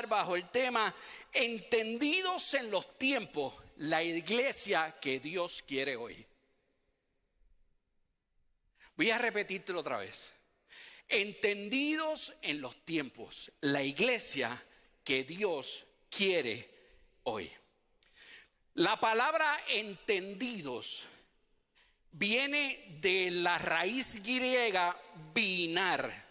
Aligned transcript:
bajo 0.00 0.36
el 0.36 0.48
tema 0.48 0.94
Entendidos 1.32 2.54
en 2.54 2.70
los 2.70 2.98
tiempos, 2.98 3.54
la 3.76 4.02
iglesia 4.02 4.96
que 5.00 5.18
Dios 5.18 5.62
quiere 5.62 5.96
hoy. 5.96 6.26
Voy 8.96 9.10
a 9.10 9.18
repetírtelo 9.18 9.80
otra 9.80 9.98
vez. 9.98 10.32
Entendidos 11.08 12.34
en 12.42 12.60
los 12.60 12.84
tiempos, 12.84 13.50
la 13.62 13.82
iglesia 13.82 14.62
que 15.04 15.24
Dios 15.24 15.86
quiere 16.10 16.68
hoy. 17.24 17.50
La 18.74 19.00
palabra 19.00 19.64
entendidos 19.68 21.06
viene 22.12 22.98
de 23.00 23.30
la 23.30 23.58
raíz 23.58 24.22
griega 24.22 24.96
binar. 25.34 26.21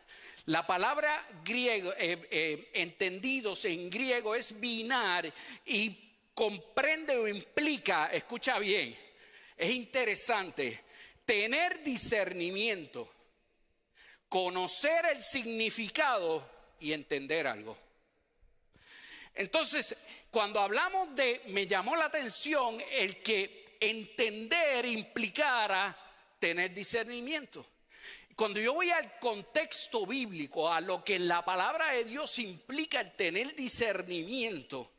La 0.46 0.66
palabra 0.66 1.28
griego, 1.44 1.94
eh, 1.98 2.28
eh, 2.32 2.72
entendidos 2.74 3.66
en 3.66 3.90
griego 3.90 4.34
es 4.34 4.60
binar 4.60 5.32
y 5.66 5.96
comprende 6.34 7.16
o 7.18 7.28
implica, 7.28 8.08
escucha 8.08 8.58
bien, 8.58 8.98
es 9.56 9.70
interesante, 9.70 10.80
tener 11.26 11.84
discernimiento, 11.84 13.12
conocer 14.28 15.06
el 15.14 15.22
significado 15.22 16.50
y 16.80 16.94
entender 16.94 17.48
algo. 17.48 17.78
Entonces, 19.36 19.96
cuando 20.32 20.60
hablamos 20.60 21.16
de, 21.16 21.42
me 21.48 21.68
llamó 21.68 21.96
la 21.96 22.06
atención 22.06 22.82
el 22.92 23.22
que 23.22 23.78
entender 23.80 24.86
implicara 24.88 25.96
tener 26.40 26.74
discernimiento. 26.74 27.66
Cuando 28.42 28.60
yo 28.60 28.74
voy 28.74 28.90
al 28.90 29.20
contexto 29.20 30.04
bíblico, 30.08 30.74
a 30.74 30.82
lo 30.82 31.04
que 31.04 31.20
la 31.20 31.46
palabra 31.46 31.90
de 31.90 32.06
Dios 32.06 32.40
implica 32.40 33.00
el 33.00 33.12
tener 33.12 33.54
discernimiento, 33.54 34.94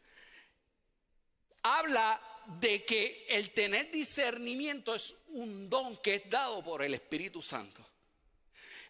habla 1.65 2.23
de 2.61 2.85
que 2.85 3.27
el 3.29 3.51
tener 3.51 3.91
discernimiento 3.91 4.95
es 4.95 5.17
un 5.31 5.69
don 5.69 5.97
que 5.97 6.15
es 6.15 6.31
dado 6.31 6.63
por 6.63 6.85
el 6.85 6.95
Espíritu 6.95 7.43
Santo. 7.43 7.85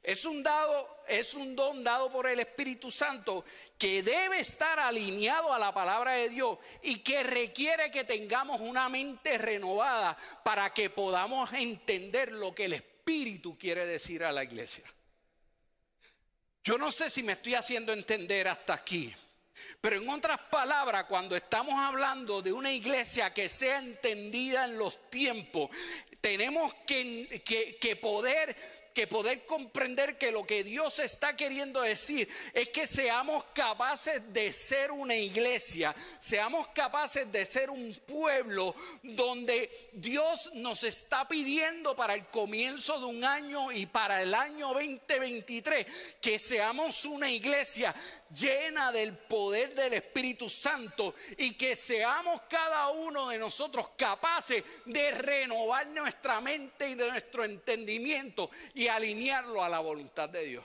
Es 0.03 0.27
un, 0.27 0.43
dado, 0.43 0.99
es 1.09 1.33
un 1.33 1.57
don 1.57 1.83
dado 1.83 2.11
por 2.11 2.27
el 2.27 2.39
Espíritu 2.39 2.91
Santo 2.91 3.47
que 3.79 4.03
debe 4.03 4.41
estar 4.41 4.79
alineado 4.79 5.51
a 5.55 5.59
la 5.59 5.73
palabra 5.73 6.13
de 6.13 6.29
Dios 6.29 6.59
y 6.83 6.99
que 6.99 7.23
requiere 7.23 7.91
que 7.91 8.05
tengamos 8.05 8.61
una 8.61 8.91
mente 8.91 9.39
renovada 9.39 10.15
para 10.45 10.75
que 10.75 10.91
podamos 10.91 11.51
entender 11.55 12.33
lo 12.33 12.55
que 12.55 12.67
el 12.67 12.75
Espíritu 12.75 12.92
quiere 13.59 13.87
decir 13.87 14.25
a 14.25 14.33
la 14.33 14.45
iglesia. 14.45 14.85
Yo 16.65 16.79
no 16.79 16.91
sé 16.91 17.11
si 17.11 17.23
me 17.23 17.33
estoy 17.33 17.55
haciendo 17.55 17.93
entender 17.93 18.49
hasta 18.49 18.75
aquí. 18.75 19.15
Pero 19.81 19.97
en 19.97 20.09
otras 20.09 20.39
palabras, 20.51 21.05
cuando 21.09 21.37
estamos 21.37 21.75
hablando 21.75 22.41
de 22.41 22.53
una 22.53 22.73
iglesia 22.73 23.33
que 23.33 23.49
sea 23.49 23.79
entendida 23.79 24.65
en 24.65 24.79
los 24.79 25.11
tiempos, 25.11 25.71
tenemos 26.21 26.75
que, 26.87 27.43
que 27.81 27.97
poder 27.97 28.57
que 28.93 29.07
poder 29.07 29.45
comprender 29.45 30.19
que 30.19 30.31
lo 30.31 30.45
que 30.45 30.65
Dios 30.65 30.99
está 30.99 31.37
queriendo 31.37 31.81
decir 31.81 32.29
es 32.53 32.69
que 32.69 32.87
seamos 32.87 33.45
capaces 33.55 34.23
de 34.33 34.53
ser 34.53 34.93
una 34.93 35.15
iglesia, 35.15 35.95
seamos 36.21 36.69
capaces 36.69 37.31
de 37.31 37.45
ser 37.47 37.71
un 37.71 37.95
pueblo 38.07 38.75
donde 39.03 39.91
Dios 39.93 40.51
nos 40.55 40.85
está 40.85 41.27
pidiendo 41.27 41.97
para 41.97 42.15
el 42.15 42.27
comienzo 42.27 42.99
de 42.99 43.07
un 43.07 43.25
año 43.25 43.73
y 43.73 43.87
para 43.87 44.23
el 44.23 44.35
año 44.35 44.73
2023 44.73 45.87
que 46.21 46.39
seamos 46.39 47.05
una 47.05 47.31
iglesia 47.31 47.95
llena 48.35 48.93
del 48.93 49.17
poder 49.17 49.75
del 49.75 49.95
Espíritu 49.95 50.49
Santo 50.49 51.15
y 51.37 51.55
que 51.55 51.77
seamos 51.77 52.43
cada 52.49 52.89
uno 52.89 53.29
de 53.29 53.39
nosotros 53.39 53.91
capaces 53.97 54.65
de 54.85 55.11
renovar 55.13 55.87
nuestra 55.89 56.41
mente 56.41 56.91
y 56.91 56.95
de 56.95 57.11
nuestro 57.11 57.45
entendimiento 57.45 58.51
y 58.75 58.89
alinearlo 58.89 59.63
a 59.63 59.69
la 59.69 59.81
voluntad 59.81 60.29
de 60.29 60.45
Dios. 60.45 60.65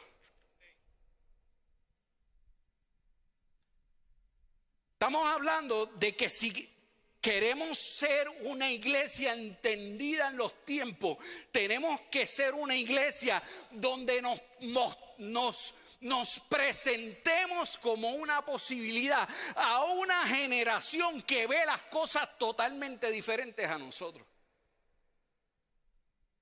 Estamos 4.94 5.28
hablando 5.28 5.86
de 5.86 6.16
que 6.16 6.28
si 6.28 6.78
queremos 7.22 7.78
ser 7.78 8.28
una 8.46 8.72
iglesia 8.72 9.34
entendida 9.34 10.30
en 10.30 10.38
los 10.38 10.66
tiempos, 10.66 11.18
tenemos 11.52 12.02
que 12.10 12.26
ser 12.26 12.56
una 12.56 12.76
iglesia 12.76 13.44
donde 13.70 14.22
nos, 14.22 14.42
nos, 14.62 14.98
nos 15.20 15.74
nos 16.02 16.40
presentemos 16.42 17.78
como 17.78 18.12
una 18.12 18.46
posibilidad 18.46 19.28
a 19.56 19.84
una 19.86 20.28
generación 20.28 21.22
que 21.24 21.48
ve 21.48 21.66
las 21.66 21.84
cosas 21.84 22.38
totalmente 22.38 23.12
diferentes 23.12 23.70
a 23.70 23.78
nosotros. 23.78 24.26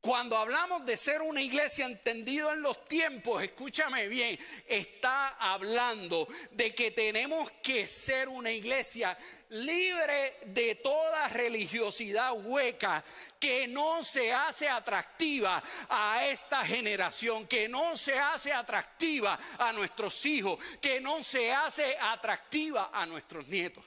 Cuando 0.06 0.38
hablamos 0.38 0.86
de 0.86 0.98
ser 0.98 1.24
una 1.24 1.42
iglesia 1.42 1.88
entendido 1.88 2.54
en 2.54 2.62
los 2.62 2.86
tiempos, 2.86 3.42
escúchame 3.42 4.08
bien, 4.08 4.38
está 4.68 5.30
hablando 5.30 6.28
de 6.52 6.76
que 6.76 6.92
tenemos 6.92 7.50
que 7.64 7.88
ser 7.88 8.30
una 8.30 8.52
iglesia 8.52 9.18
libre 9.50 10.38
de 10.46 10.76
toda 10.76 11.28
religiosidad 11.28 12.34
hueca 12.34 13.04
que 13.40 13.68
no 13.68 14.04
se 14.04 14.34
hace 14.34 14.68
atractiva 14.68 15.62
a 15.90 16.26
esta 16.26 16.66
generación, 16.66 17.48
que 17.48 17.68
no 17.68 17.96
se 17.96 18.18
hace 18.18 18.52
atractiva 18.52 19.40
a 19.58 19.72
nuestros 19.74 20.26
hijos, 20.26 20.60
que 20.82 21.00
no 21.00 21.22
se 21.24 21.54
hace 21.54 21.98
atractiva 22.00 22.92
a 22.94 23.06
nuestros 23.06 23.48
nietos. 23.48 23.84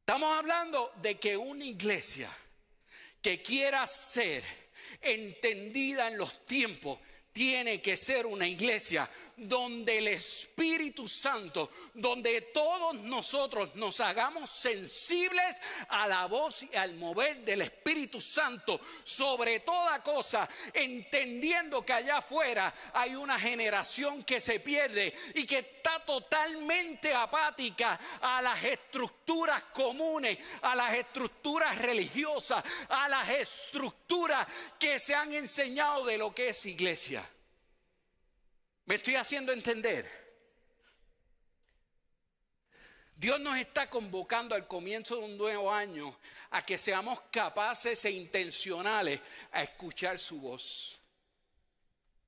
Estamos 0.00 0.38
hablando 0.38 0.92
de 0.96 1.18
que 1.18 1.36
una 1.36 1.64
iglesia 1.64 2.30
que 3.20 3.42
quiera 3.42 3.86
ser 3.86 4.42
entendida 5.02 6.08
en 6.08 6.16
los 6.16 6.46
tiempos, 6.46 6.98
tiene 7.38 7.80
que 7.80 7.96
ser 7.96 8.26
una 8.26 8.48
iglesia 8.48 9.08
donde 9.36 9.98
el 9.98 10.08
Espíritu 10.08 11.06
Santo, 11.06 11.70
donde 11.94 12.40
todos 12.52 12.96
nosotros 12.96 13.76
nos 13.76 14.00
hagamos 14.00 14.50
sensibles 14.50 15.60
a 15.88 16.08
la 16.08 16.26
voz 16.26 16.64
y 16.64 16.74
al 16.74 16.96
mover 16.96 17.44
del 17.44 17.62
Espíritu 17.62 18.20
Santo 18.20 18.80
sobre 19.04 19.60
toda 19.60 20.02
cosa, 20.02 20.48
entendiendo 20.74 21.86
que 21.86 21.92
allá 21.92 22.16
afuera 22.16 22.74
hay 22.92 23.14
una 23.14 23.38
generación 23.38 24.24
que 24.24 24.40
se 24.40 24.58
pierde 24.58 25.14
y 25.36 25.46
que 25.46 25.58
está 25.58 26.04
totalmente 26.04 27.14
apática 27.14 28.00
a 28.20 28.42
las 28.42 28.64
estructuras 28.64 29.62
comunes, 29.72 30.36
a 30.62 30.74
las 30.74 30.92
estructuras 30.92 31.78
religiosas, 31.78 32.64
a 32.88 33.08
las 33.08 33.28
estructuras 33.28 34.44
que 34.76 34.98
se 34.98 35.14
han 35.14 35.32
enseñado 35.32 36.04
de 36.04 36.18
lo 36.18 36.34
que 36.34 36.48
es 36.48 36.66
iglesia. 36.66 37.27
¿Me 38.88 38.94
estoy 38.94 39.16
haciendo 39.16 39.52
entender? 39.52 40.10
Dios 43.14 43.38
nos 43.38 43.58
está 43.58 43.90
convocando 43.90 44.54
al 44.54 44.66
comienzo 44.66 45.16
de 45.16 45.24
un 45.26 45.36
nuevo 45.36 45.70
año 45.70 46.16
a 46.48 46.62
que 46.62 46.78
seamos 46.78 47.20
capaces 47.30 48.02
e 48.06 48.10
intencionales 48.12 49.20
a 49.52 49.62
escuchar 49.62 50.18
su 50.18 50.40
voz. 50.40 50.98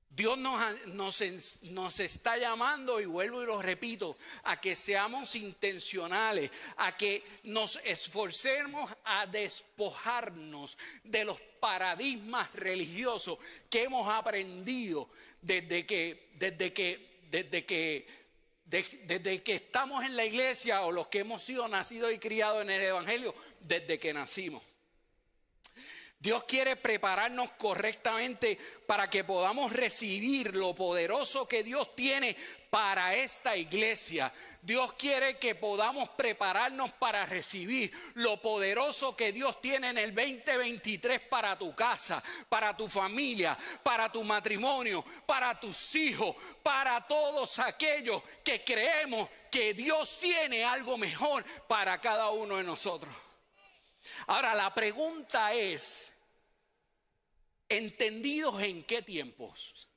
Dios 0.07 0.37
nos, 0.37 0.85
nos, 0.85 1.63
nos, 1.63 1.99
está 1.99 2.37
llamando, 2.37 2.99
y 2.99 3.05
vuelvo 3.05 3.41
y 3.41 3.47
lo 3.47 3.59
repito, 3.59 4.17
a 4.43 4.61
que 4.61 4.75
seamos 4.75 5.35
intencionales, 5.35 6.51
a 6.77 6.95
que 6.95 7.23
nos 7.45 7.77
esforcemos 7.77 8.91
a 9.05 9.25
despojarnos 9.25 10.77
de 11.03 11.25
los 11.25 11.41
paradigmas 11.59 12.53
religiosos 12.53 13.39
que 13.67 13.83
hemos 13.83 14.07
aprendido 14.07 15.09
desde 15.41 15.85
que, 15.85 16.29
desde 16.35 16.73
que, 16.73 17.19
desde 17.29 17.65
que, 17.65 18.07
desde 18.65 19.43
que 19.43 19.55
estamos 19.55 20.03
en 20.05 20.15
la 20.15 20.25
iglesia 20.25 20.81
o 20.81 20.91
los 20.91 21.07
que 21.07 21.19
hemos 21.19 21.43
sido 21.43 21.67
nacidos 21.67 22.13
y 22.13 22.19
criados 22.19 22.61
en 22.61 22.69
el 22.69 22.81
Evangelio, 22.81 23.35
desde 23.59 23.99
que 23.99 24.13
nacimos. 24.13 24.63
Dios 26.21 26.43
quiere 26.43 26.75
prepararnos 26.75 27.49
correctamente 27.57 28.55
para 28.85 29.09
que 29.09 29.23
podamos 29.23 29.73
recibir 29.73 30.55
lo 30.55 30.75
poderoso 30.75 31.47
que 31.47 31.63
Dios 31.63 31.95
tiene 31.95 32.37
para 32.69 33.15
esta 33.15 33.57
iglesia. 33.57 34.31
Dios 34.61 34.93
quiere 34.93 35.39
que 35.39 35.55
podamos 35.55 36.09
prepararnos 36.09 36.91
para 36.91 37.25
recibir 37.25 37.91
lo 38.13 38.39
poderoso 38.39 39.15
que 39.15 39.31
Dios 39.31 39.59
tiene 39.61 39.89
en 39.89 39.97
el 39.97 40.13
2023 40.13 41.21
para 41.21 41.57
tu 41.57 41.73
casa, 41.73 42.21
para 42.47 42.77
tu 42.77 42.87
familia, 42.87 43.57
para 43.81 44.11
tu 44.11 44.23
matrimonio, 44.23 45.03
para 45.25 45.59
tus 45.59 45.95
hijos, 45.95 46.35
para 46.61 47.01
todos 47.07 47.57
aquellos 47.57 48.21
que 48.43 48.63
creemos 48.63 49.27
que 49.49 49.73
Dios 49.73 50.19
tiene 50.19 50.63
algo 50.63 50.99
mejor 50.99 51.43
para 51.67 51.99
cada 51.99 52.29
uno 52.29 52.57
de 52.57 52.63
nosotros. 52.63 53.11
Ahora 54.27 54.55
la 54.55 54.73
pregunta 54.73 55.53
es, 55.53 56.10
¿entendidos 57.71 58.61
en 58.61 58.83
qué 58.83 59.01
tiempos? 59.01 59.87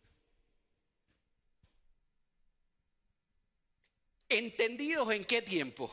¿Entendidos 4.29 5.13
en 5.13 5.25
qué 5.25 5.43
tiempo? 5.43 5.93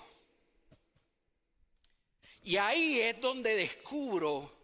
Y 2.44 2.58
ahí 2.58 3.00
es 3.00 3.20
donde 3.20 3.56
descubro 3.56 4.56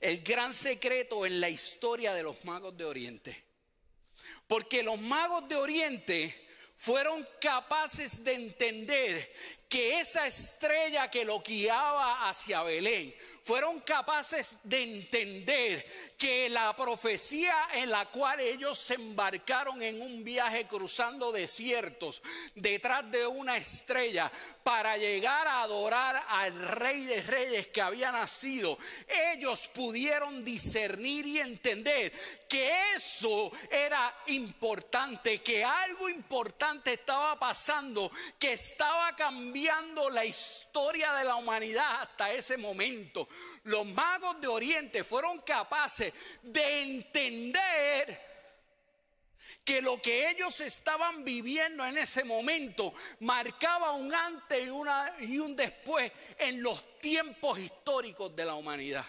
el 0.00 0.22
gran 0.22 0.54
secreto 0.54 1.26
en 1.26 1.40
la 1.40 1.48
historia 1.48 2.14
de 2.14 2.22
los 2.22 2.44
magos 2.44 2.76
de 2.76 2.84
Oriente. 2.84 3.44
Porque 4.46 4.84
los 4.84 5.00
magos 5.00 5.48
de 5.48 5.56
Oriente 5.56 6.48
fueron 6.76 7.26
capaces 7.40 8.22
de 8.22 8.34
entender 8.34 9.32
que 9.72 10.00
esa 10.00 10.26
estrella 10.26 11.10
que 11.10 11.24
lo 11.24 11.40
guiaba 11.40 12.28
hacia 12.28 12.62
Belén, 12.62 13.14
fueron 13.42 13.80
capaces 13.80 14.58
de 14.62 14.82
entender 14.82 16.14
que 16.16 16.48
la 16.50 16.76
profecía 16.76 17.68
en 17.72 17.90
la 17.90 18.04
cual 18.06 18.38
ellos 18.38 18.78
se 18.78 18.94
embarcaron 18.94 19.82
en 19.82 20.00
un 20.00 20.22
viaje 20.22 20.66
cruzando 20.66 21.32
desiertos 21.32 22.22
detrás 22.54 23.10
de 23.10 23.26
una 23.26 23.56
estrella 23.56 24.30
para 24.62 24.96
llegar 24.98 25.48
a 25.48 25.62
adorar 25.62 26.22
al 26.28 26.54
rey 26.54 27.04
de 27.04 27.22
reyes 27.22 27.68
que 27.68 27.80
había 27.80 28.12
nacido, 28.12 28.78
ellos 29.32 29.70
pudieron 29.74 30.44
discernir 30.44 31.26
y 31.26 31.40
entender 31.40 32.12
que 32.46 32.70
eso 32.94 33.50
era 33.70 34.14
importante, 34.26 35.42
que 35.42 35.64
algo 35.64 36.08
importante 36.10 36.92
estaba 36.92 37.40
pasando, 37.40 38.12
que 38.38 38.52
estaba 38.52 39.16
cambiando 39.16 39.61
la 40.10 40.24
historia 40.24 41.12
de 41.14 41.24
la 41.24 41.36
humanidad 41.36 42.02
hasta 42.02 42.32
ese 42.32 42.56
momento 42.56 43.28
los 43.64 43.86
magos 43.86 44.40
de 44.40 44.48
Oriente 44.48 45.04
fueron 45.04 45.40
capaces 45.40 46.12
de 46.42 46.82
entender 46.82 48.32
que 49.64 49.80
lo 49.80 50.02
que 50.02 50.30
ellos 50.30 50.60
estaban 50.60 51.24
viviendo 51.24 51.86
en 51.86 51.96
ese 51.96 52.24
momento 52.24 52.92
marcaba 53.20 53.92
un 53.92 54.12
antes 54.12 54.66
y 55.20 55.38
un 55.38 55.54
después 55.54 56.10
en 56.38 56.62
los 56.62 56.98
tiempos 56.98 57.58
históricos 57.58 58.34
de 58.34 58.44
la 58.44 58.54
humanidad. 58.54 59.06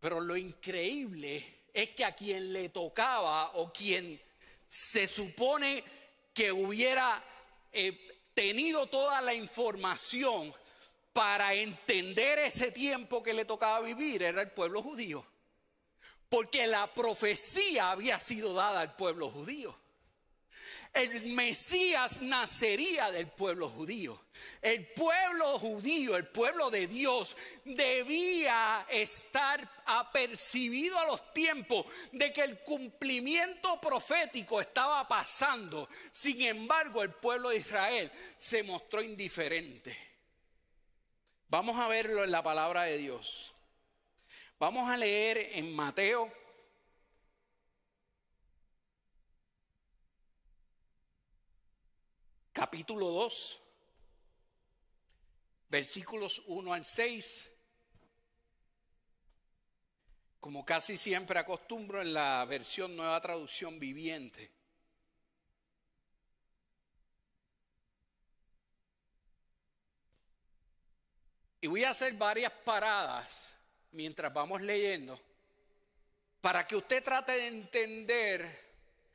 Pero 0.00 0.20
lo 0.20 0.36
increíble 0.36 1.62
es 1.72 1.90
que 1.90 2.04
a 2.04 2.14
quien 2.14 2.52
le 2.52 2.68
tocaba 2.68 3.52
o 3.54 3.72
quien 3.72 4.20
se 4.68 5.06
supone 5.06 5.82
que 6.34 6.52
hubiera 6.52 7.24
eh, 7.72 8.07
tenido 8.38 8.86
toda 8.86 9.20
la 9.20 9.34
información 9.34 10.54
para 11.12 11.54
entender 11.54 12.38
ese 12.38 12.70
tiempo 12.70 13.20
que 13.20 13.32
le 13.32 13.44
tocaba 13.44 13.80
vivir 13.80 14.22
era 14.22 14.42
el 14.42 14.52
pueblo 14.52 14.80
judío. 14.80 15.26
Porque 16.28 16.68
la 16.68 16.86
profecía 16.86 17.90
había 17.90 18.20
sido 18.20 18.54
dada 18.54 18.78
al 18.78 18.94
pueblo 18.94 19.28
judío. 19.28 19.76
El 20.98 21.26
Mesías 21.26 22.20
nacería 22.22 23.12
del 23.12 23.28
pueblo 23.28 23.68
judío. 23.68 24.20
El 24.60 24.84
pueblo 24.88 25.56
judío, 25.60 26.16
el 26.16 26.26
pueblo 26.26 26.70
de 26.70 26.88
Dios, 26.88 27.36
debía 27.64 28.84
estar 28.90 29.60
apercibido 29.86 30.98
a 30.98 31.06
los 31.06 31.32
tiempos 31.32 31.86
de 32.10 32.32
que 32.32 32.42
el 32.42 32.58
cumplimiento 32.64 33.80
profético 33.80 34.60
estaba 34.60 35.06
pasando. 35.06 35.88
Sin 36.10 36.42
embargo, 36.42 37.04
el 37.04 37.12
pueblo 37.12 37.50
de 37.50 37.58
Israel 37.58 38.10
se 38.36 38.64
mostró 38.64 39.00
indiferente. 39.00 39.96
Vamos 41.46 41.78
a 41.78 41.86
verlo 41.86 42.24
en 42.24 42.32
la 42.32 42.42
palabra 42.42 42.82
de 42.82 42.98
Dios. 42.98 43.54
Vamos 44.58 44.90
a 44.90 44.96
leer 44.96 45.50
en 45.52 45.72
Mateo 45.76 46.32
capítulo 52.58 53.10
2, 53.10 53.62
versículos 55.68 56.42
1 56.46 56.72
al 56.72 56.84
6. 56.84 57.52
Como 60.40 60.64
casi 60.64 60.96
siempre 60.96 61.38
acostumbro 61.38 62.02
en 62.02 62.12
la 62.12 62.44
versión 62.46 62.96
nueva 62.96 63.20
traducción 63.20 63.78
viviente. 63.78 64.50
Y 71.60 71.68
voy 71.68 71.84
a 71.84 71.90
hacer 71.90 72.14
varias 72.14 72.50
paradas 72.64 73.54
mientras 73.92 74.34
vamos 74.34 74.62
leyendo 74.62 75.16
para 76.40 76.66
que 76.66 76.74
usted 76.74 77.04
trate 77.04 77.32
de 77.32 77.46
entender 77.46 78.68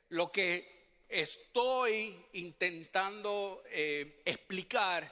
lo 0.07 0.31
que 0.31 0.82
estoy 1.10 2.26
intentando 2.34 3.64
eh, 3.70 4.22
explicar 4.26 5.12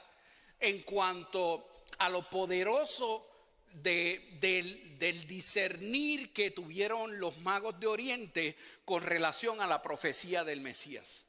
en 0.58 0.82
cuanto 0.82 1.84
a 1.98 2.08
lo 2.08 2.28
poderoso 2.28 3.28
del, 3.72 4.40
del 4.40 5.26
discernir 5.26 6.32
que 6.32 6.50
tuvieron 6.50 7.18
los 7.18 7.38
magos 7.38 7.78
de 7.80 7.86
Oriente 7.86 8.56
con 8.84 9.02
relación 9.02 9.60
a 9.60 9.66
la 9.66 9.82
profecía 9.82 10.44
del 10.44 10.60
Mesías. 10.60 11.24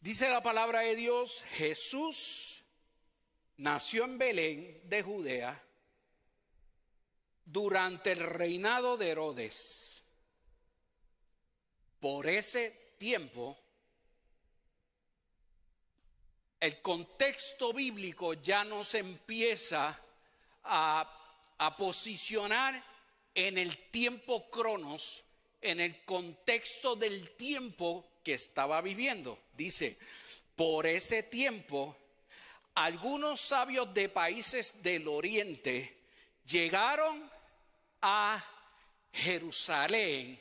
Dice 0.00 0.28
la 0.30 0.42
palabra 0.42 0.80
de 0.80 0.96
Dios, 0.96 1.44
Jesús 1.52 2.64
nació 3.58 4.04
en 4.04 4.16
Belén 4.16 4.80
de 4.84 5.02
Judea 5.02 5.62
durante 7.44 8.12
el 8.12 8.20
reinado 8.20 8.96
de 8.96 9.10
Herodes. 9.10 10.02
Por 12.00 12.26
ese 12.28 12.89
tiempo, 13.00 13.58
el 16.60 16.82
contexto 16.82 17.72
bíblico 17.72 18.34
ya 18.34 18.62
nos 18.62 18.94
empieza 18.94 19.98
a, 20.64 21.54
a 21.56 21.76
posicionar 21.78 22.84
en 23.34 23.56
el 23.56 23.90
tiempo 23.90 24.50
cronos, 24.50 25.24
en 25.62 25.80
el 25.80 26.04
contexto 26.04 26.94
del 26.94 27.30
tiempo 27.36 28.18
que 28.22 28.34
estaba 28.34 28.82
viviendo. 28.82 29.38
Dice, 29.54 29.96
por 30.54 30.86
ese 30.86 31.22
tiempo 31.22 31.96
algunos 32.74 33.40
sabios 33.40 33.94
de 33.94 34.10
países 34.10 34.82
del 34.82 35.08
oriente 35.08 36.02
llegaron 36.44 37.30
a 38.02 38.44
Jerusalén 39.10 40.38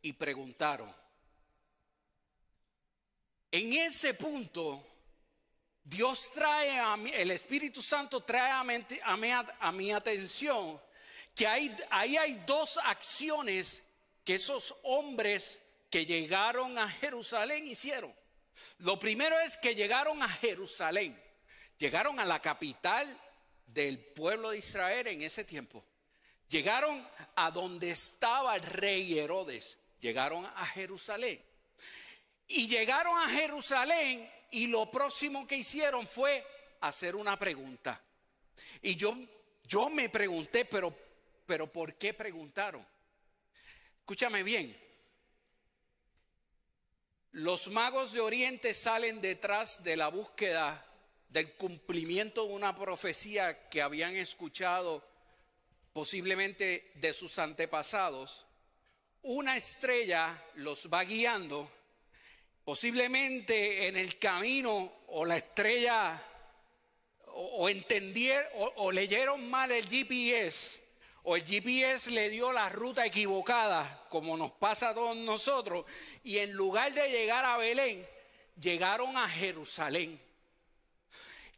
y 0.00 0.12
preguntaron. 0.12 1.01
En 3.52 3.72
ese 3.74 4.14
punto, 4.14 4.84
Dios 5.84 6.30
trae 6.32 6.78
a 6.78 6.96
mí, 6.96 7.10
el 7.14 7.30
Espíritu 7.30 7.82
Santo 7.82 8.22
trae 8.22 8.50
a 8.50 9.72
mi, 9.72 9.92
atención 9.92 10.80
que 11.34 11.46
ahí 11.46 12.16
hay 12.16 12.42
dos 12.46 12.78
acciones 12.78 13.82
que 14.24 14.34
esos 14.36 14.74
hombres 14.84 15.58
que 15.90 16.06
llegaron 16.06 16.78
a 16.78 16.88
Jerusalén 16.88 17.68
hicieron. 17.68 18.12
Lo 18.78 18.98
primero 18.98 19.38
es 19.38 19.56
que 19.56 19.74
llegaron 19.74 20.22
a 20.22 20.28
Jerusalén. 20.28 21.20
Llegaron 21.78 22.18
a 22.20 22.24
la 22.24 22.40
capital 22.40 23.18
del 23.66 23.98
pueblo 23.98 24.50
de 24.50 24.58
Israel 24.58 25.06
en 25.08 25.22
ese 25.22 25.44
tiempo. 25.44 25.84
Llegaron 26.48 27.06
a 27.34 27.50
donde 27.50 27.90
estaba 27.90 28.56
el 28.56 28.62
rey 28.62 29.18
Herodes. 29.18 29.76
Llegaron 30.00 30.46
a 30.46 30.66
Jerusalén. 30.66 31.42
Y 32.54 32.68
llegaron 32.68 33.16
a 33.18 33.28
Jerusalén 33.28 34.30
y 34.50 34.66
lo 34.66 34.90
próximo 34.90 35.46
que 35.46 35.56
hicieron 35.56 36.06
fue 36.06 36.46
hacer 36.80 37.16
una 37.16 37.38
pregunta. 37.38 38.00
Y 38.82 38.96
yo, 38.96 39.16
yo 39.64 39.88
me 39.88 40.08
pregunté, 40.08 40.64
pero, 40.64 40.94
pero 41.46 41.72
¿por 41.72 41.94
qué 41.94 42.12
preguntaron? 42.12 42.86
Escúchame 44.00 44.42
bien. 44.42 44.76
Los 47.32 47.68
magos 47.68 48.12
de 48.12 48.20
Oriente 48.20 48.74
salen 48.74 49.22
detrás 49.22 49.82
de 49.82 49.96
la 49.96 50.08
búsqueda 50.08 50.86
del 51.30 51.54
cumplimiento 51.54 52.46
de 52.46 52.52
una 52.52 52.76
profecía 52.76 53.70
que 53.70 53.80
habían 53.80 54.14
escuchado 54.16 55.02
posiblemente 55.94 56.90
de 56.96 57.12
sus 57.12 57.38
antepasados, 57.38 58.44
una 59.22 59.56
estrella 59.56 60.42
los 60.56 60.88
va 60.92 61.04
guiando, 61.04 61.70
posiblemente 62.64 63.86
en 63.86 63.96
el 63.96 64.18
camino 64.18 64.92
o 65.08 65.24
la 65.24 65.36
estrella 65.36 66.22
o, 67.34 67.68
entendieron 67.68 68.46
o 68.76 68.92
leyeron 68.92 69.48
mal 69.48 69.70
el 69.72 69.88
GPS 69.88 70.82
o 71.24 71.36
el 71.36 71.44
GPS 71.44 72.10
le 72.10 72.30
dio 72.30 72.52
la 72.52 72.68
ruta 72.68 73.06
equivocada, 73.06 74.06
como 74.08 74.36
nos 74.36 74.52
pasa 74.52 74.88
a 74.88 74.94
todos 74.94 75.16
nosotros, 75.16 75.84
y 76.24 76.38
en 76.38 76.52
lugar 76.52 76.92
de 76.92 77.08
llegar 77.08 77.44
a 77.44 77.56
Belén, 77.58 78.04
llegaron 78.60 79.16
a 79.16 79.28
Jerusalén. 79.28 80.20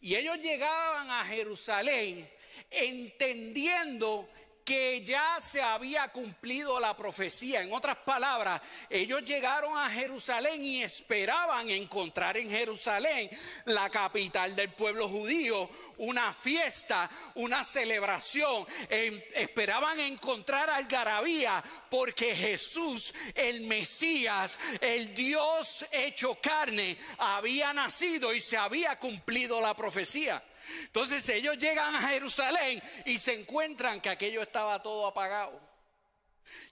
Y 0.02 0.16
ellos 0.16 0.38
llegaban 0.38 1.10
a 1.10 1.24
Jerusalén 1.24 2.30
entendiendo 2.70 4.28
que 4.64 5.02
ya 5.04 5.38
se 5.40 5.60
había 5.60 6.08
cumplido 6.08 6.80
la 6.80 6.96
profecía. 6.96 7.62
En 7.62 7.72
otras 7.72 7.98
palabras, 7.98 8.62
ellos 8.88 9.22
llegaron 9.24 9.76
a 9.76 9.90
Jerusalén 9.90 10.64
y 10.64 10.82
esperaban 10.82 11.68
encontrar 11.68 12.38
en 12.38 12.48
Jerusalén, 12.48 13.28
la 13.66 13.90
capital 13.90 14.56
del 14.56 14.70
pueblo 14.70 15.08
judío, 15.08 15.68
una 15.98 16.32
fiesta, 16.32 17.10
una 17.34 17.62
celebración. 17.62 18.66
esperaban 18.88 20.00
encontrar 20.00 20.70
algarabía 20.70 21.62
porque 21.90 22.34
Jesús, 22.34 23.12
el 23.34 23.62
Mesías, 23.62 24.58
el 24.80 25.14
Dios 25.14 25.84
hecho 25.92 26.36
carne, 26.40 26.96
había 27.18 27.72
nacido 27.74 28.32
y 28.32 28.40
se 28.40 28.56
había 28.56 28.98
cumplido 28.98 29.60
la 29.60 29.74
profecía. 29.74 30.42
Entonces 30.84 31.28
ellos 31.28 31.58
llegan 31.58 31.94
a 31.94 32.08
Jerusalén 32.08 32.82
y 33.04 33.18
se 33.18 33.34
encuentran 33.34 34.00
que 34.00 34.10
aquello 34.10 34.42
estaba 34.42 34.82
todo 34.82 35.06
apagado. 35.06 35.60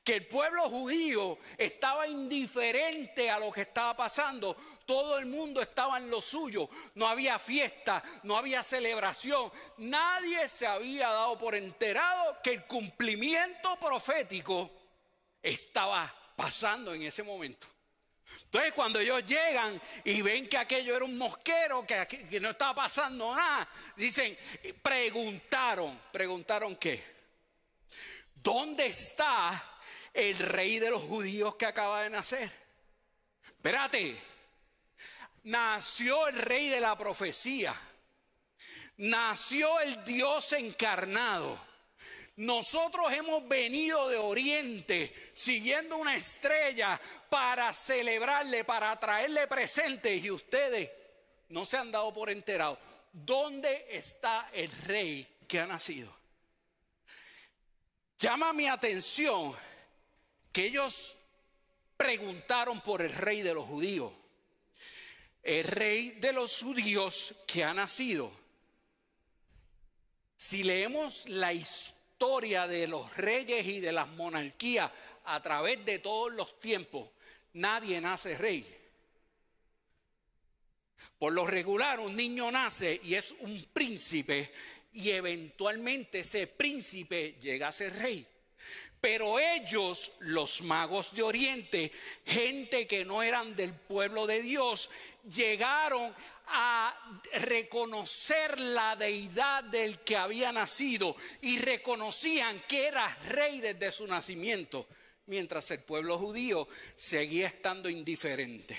Que 0.04 0.16
el 0.16 0.26
pueblo 0.26 0.68
judío 0.68 1.38
estaba 1.56 2.06
indiferente 2.06 3.30
a 3.30 3.38
lo 3.38 3.50
que 3.52 3.62
estaba 3.62 3.96
pasando. 3.96 4.56
Todo 4.84 5.18
el 5.18 5.26
mundo 5.26 5.62
estaba 5.62 5.98
en 5.98 6.10
lo 6.10 6.20
suyo. 6.20 6.68
No 6.94 7.06
había 7.06 7.38
fiesta, 7.38 8.02
no 8.24 8.36
había 8.36 8.62
celebración. 8.62 9.50
Nadie 9.78 10.48
se 10.48 10.66
había 10.66 11.08
dado 11.08 11.38
por 11.38 11.54
enterado 11.54 12.38
que 12.42 12.50
el 12.50 12.64
cumplimiento 12.64 13.76
profético 13.78 14.70
estaba 15.42 16.14
pasando 16.36 16.94
en 16.94 17.02
ese 17.02 17.22
momento. 17.22 17.66
Entonces 18.44 18.72
cuando 18.74 18.98
ellos 18.98 19.24
llegan 19.24 19.80
y 20.04 20.20
ven 20.20 20.48
que 20.48 20.58
aquello 20.58 20.94
era 20.94 21.04
un 21.04 21.16
mosquero, 21.16 21.86
que, 21.86 22.38
no 22.40 22.50
estaba 22.50 22.74
pasando 22.74 23.34
nada, 23.34 23.66
dicen, 23.96 24.36
preguntaron, 24.82 25.98
preguntaron 26.12 26.76
qué, 26.76 27.02
¿dónde 28.34 28.86
está 28.86 29.80
el 30.12 30.38
rey 30.38 30.78
de 30.78 30.90
los 30.90 31.02
judíos 31.02 31.56
que 31.56 31.66
acaba 31.66 32.02
de 32.02 32.10
nacer? 32.10 32.52
Espérate, 33.46 34.20
nació 35.44 36.28
el 36.28 36.38
rey 36.38 36.68
de 36.68 36.80
la 36.80 36.96
profecía, 36.98 37.74
nació 38.98 39.80
el 39.80 40.04
Dios 40.04 40.52
encarnado 40.52 41.71
nosotros 42.36 43.12
hemos 43.12 43.46
venido 43.46 44.08
de 44.08 44.16
Oriente 44.16 45.12
siguiendo 45.34 45.98
una 45.98 46.16
estrella 46.16 46.98
para 47.28 47.72
celebrarle, 47.74 48.64
para 48.64 48.98
traerle 48.98 49.46
presentes 49.46 50.24
y 50.24 50.30
ustedes 50.30 50.90
no 51.50 51.66
se 51.66 51.76
han 51.76 51.92
dado 51.92 52.12
por 52.12 52.30
enterados. 52.30 52.78
¿Dónde 53.12 53.86
está 53.90 54.48
el 54.54 54.70
rey 54.70 55.28
que 55.46 55.60
ha 55.60 55.66
nacido? 55.66 56.14
Llama 58.18 58.52
mi 58.54 58.66
atención 58.66 59.54
que 60.50 60.66
ellos 60.66 61.16
preguntaron 61.96 62.80
por 62.80 63.02
el 63.02 63.12
rey 63.12 63.42
de 63.42 63.52
los 63.52 63.66
judíos. 63.66 64.12
El 65.42 65.64
rey 65.64 66.12
de 66.12 66.32
los 66.32 66.62
judíos 66.62 67.34
que 67.46 67.64
ha 67.64 67.74
nacido. 67.74 68.32
Si 70.36 70.62
leemos 70.62 71.28
la 71.28 71.52
historia, 71.52 72.01
historia 72.22 72.68
de 72.68 72.86
los 72.86 73.16
reyes 73.16 73.66
y 73.66 73.80
de 73.80 73.90
las 73.90 74.06
monarquías 74.10 74.88
a 75.24 75.42
través 75.42 75.84
de 75.84 75.98
todos 75.98 76.32
los 76.32 76.56
tiempos, 76.60 77.08
nadie 77.54 78.00
nace 78.00 78.38
rey. 78.38 78.64
Por 81.18 81.32
lo 81.32 81.44
regular, 81.44 81.98
un 81.98 82.14
niño 82.14 82.48
nace 82.52 83.00
y 83.02 83.16
es 83.16 83.34
un 83.40 83.66
príncipe 83.72 84.52
y 84.92 85.10
eventualmente 85.10 86.20
ese 86.20 86.46
príncipe 86.46 87.38
llega 87.42 87.66
a 87.66 87.72
ser 87.72 87.92
rey. 87.96 88.24
Pero 89.00 89.40
ellos, 89.40 90.12
los 90.20 90.62
magos 90.62 91.12
de 91.16 91.24
Oriente, 91.24 91.90
gente 92.24 92.86
que 92.86 93.04
no 93.04 93.24
eran 93.24 93.56
del 93.56 93.72
pueblo 93.72 94.28
de 94.28 94.42
Dios, 94.42 94.90
llegaron 95.24 96.14
a 96.48 96.94
reconocer 97.40 98.58
la 98.58 98.96
deidad 98.96 99.64
del 99.64 100.00
que 100.00 100.16
había 100.16 100.52
nacido 100.52 101.16
y 101.40 101.58
reconocían 101.58 102.60
que 102.68 102.88
era 102.88 103.08
rey 103.28 103.60
desde 103.60 103.92
su 103.92 104.06
nacimiento, 104.06 104.88
mientras 105.26 105.70
el 105.70 105.80
pueblo 105.80 106.18
judío 106.18 106.68
seguía 106.96 107.46
estando 107.46 107.88
indiferente. 107.88 108.76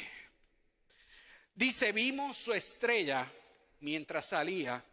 Dice, 1.55 1.91
vimos 1.91 2.38
su 2.38 2.53
estrella 2.53 3.31
mientras 3.79 4.29
salía 4.29 4.83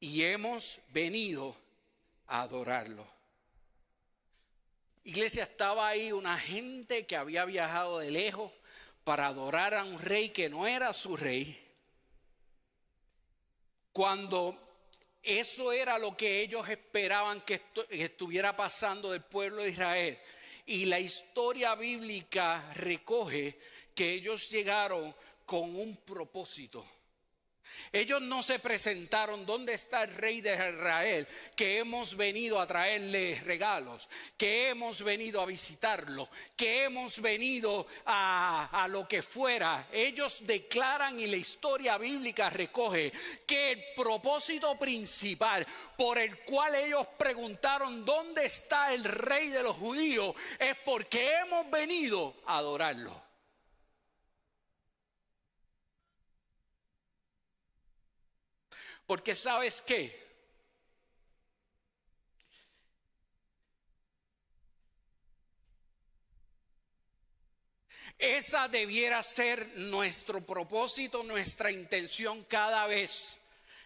y 0.00 0.22
hemos 0.22 0.80
venido 0.88 1.56
a 2.26 2.42
adorarlo. 2.42 3.06
Iglesia, 5.04 5.44
estaba 5.44 5.88
ahí 5.88 6.12
una 6.12 6.38
gente 6.38 7.06
que 7.06 7.16
había 7.16 7.44
viajado 7.44 7.98
de 7.98 8.10
lejos 8.10 8.50
para 9.04 9.26
adorar 9.26 9.74
a 9.74 9.84
un 9.84 9.98
rey 9.98 10.30
que 10.30 10.48
no 10.48 10.66
era 10.66 10.92
su 10.92 11.16
rey, 11.16 11.60
cuando 13.92 14.58
eso 15.22 15.72
era 15.72 15.98
lo 15.98 16.16
que 16.16 16.40
ellos 16.42 16.68
esperaban 16.68 17.40
que, 17.42 17.62
estuviera 17.90 18.56
pasando 18.56 19.10
del 19.10 19.22
pueblo 19.22 19.62
de 19.62 19.70
Israel. 19.70 20.18
Y 20.66 20.86
la 20.86 20.98
historia 21.00 21.74
bíblica 21.74 22.72
recoge 22.74 23.58
que 23.94 24.12
ellos 24.12 24.50
llegaron 24.50 25.14
con 25.46 25.76
un 25.76 25.96
propósito. 25.96 26.84
Ellos 27.92 28.20
no 28.22 28.42
se 28.42 28.58
presentaron, 28.58 29.46
¿dónde 29.46 29.74
está 29.74 30.04
el 30.04 30.14
rey 30.14 30.40
de 30.40 30.54
Israel? 30.54 31.26
Que 31.56 31.78
hemos 31.78 32.16
venido 32.16 32.60
a 32.60 32.66
traerle 32.66 33.40
regalos, 33.44 34.08
que 34.36 34.68
hemos 34.68 35.02
venido 35.02 35.40
a 35.40 35.46
visitarlo, 35.46 36.28
que 36.56 36.84
hemos 36.84 37.20
venido 37.20 37.86
a, 38.06 38.68
a, 38.72 38.88
lo 38.88 39.06
que 39.06 39.22
fuera. 39.22 39.88
Ellos 39.92 40.46
declaran 40.46 41.18
y 41.18 41.26
la 41.26 41.36
historia 41.36 41.98
bíblica 41.98 42.50
recoge 42.50 43.12
que 43.46 43.72
el 43.72 43.84
propósito 43.96 44.78
principal 44.78 45.66
por 45.96 46.18
el 46.18 46.38
cual 46.40 46.74
ellos 46.74 47.06
preguntaron, 47.18 48.04
¿dónde 48.04 48.46
está 48.46 48.92
el 48.92 49.04
rey 49.04 49.48
de 49.48 49.62
los 49.62 49.76
judíos? 49.76 50.34
Es 50.58 50.76
porque 50.84 51.32
hemos 51.38 51.70
venido 51.70 52.34
a 52.46 52.58
adorarlo. 52.58 53.23
Porque 59.06 59.34
sabes 59.34 59.82
qué? 59.82 60.24
Esa 68.18 68.68
debiera 68.68 69.22
ser 69.22 69.66
nuestro 69.76 70.40
propósito, 70.40 71.22
nuestra 71.22 71.70
intención 71.70 72.44
cada 72.44 72.86
vez 72.86 73.36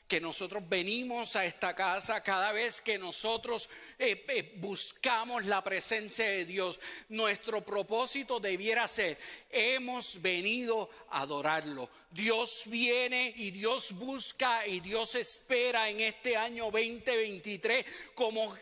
que 0.09 0.21
nosotros 0.21 0.67
venimos 0.67 1.37
a 1.37 1.45
esta 1.45 1.75
casa, 1.75 2.23
cada 2.23 2.51
vez 2.51 2.81
que 2.81 2.99
nosotros 2.99 3.69
eh, 3.99 4.25
eh, 4.27 4.55
buscamos 4.57 5.45
la 5.45 5.63
presencia 5.63 6.25
de 6.25 6.47
Dios, 6.47 6.81
nuestro 7.11 7.61
propósito 7.61 8.41
debiera 8.41 8.89
ser, 8.89 9.19
hemos 9.51 10.21
venido 10.23 10.89
a 11.11 11.21
adorarlo. 11.21 11.91
Dios 12.11 12.63
viene 12.67 13.35
y 13.37 13.51
Dios 13.51 13.93
busca 13.93 14.67
y 14.67 14.81
Dios 14.81 15.15
espera 15.15 15.91
en 15.91 16.01
este 16.01 16.39
año 16.39 16.71
2023 16.71 17.85
como 18.15 18.57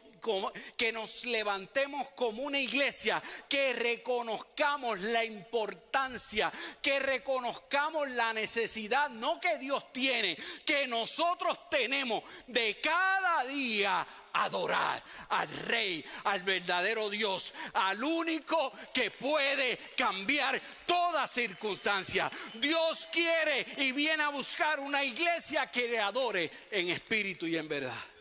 que 0.77 0.93
nos 0.93 1.25
levantemos 1.25 2.09
como 2.11 2.43
una 2.43 2.59
iglesia, 2.59 3.23
que 3.49 3.73
reconozcamos 3.73 5.01
la 5.01 5.25
importancia, 5.25 6.53
que 6.83 6.99
reconozcamos 6.99 8.09
la 8.11 8.33
necesidad, 8.33 9.09
no 9.11 9.41
que 9.41 9.59
Dios 9.59 9.93
tiene, 9.93 10.37
que 10.65 10.87
nosotros 10.87 11.71
tenemos 11.71 12.23
de 12.47 12.81
cada 12.81 13.45
día 13.45 14.07
adorar 14.33 15.03
al 15.31 15.49
Rey, 15.49 16.05
al 16.25 16.43
verdadero 16.43 17.09
Dios, 17.09 17.55
al 17.75 18.03
único 18.03 18.73
que 18.93 19.11
puede 19.11 19.79
cambiar 19.97 20.61
toda 20.87 21.27
circunstancia. 21.27 22.31
Dios 22.55 23.09
quiere 23.11 23.67
y 23.79 23.93
viene 23.93 24.23
a 24.23 24.29
buscar 24.29 24.81
una 24.81 25.03
iglesia 25.03 25.71
que 25.71 25.89
le 25.89 25.99
adore 25.99 26.51
en 26.71 26.91
espíritu 26.91 27.47
y 27.47 27.57
en 27.57 27.69
verdad. 27.69 28.16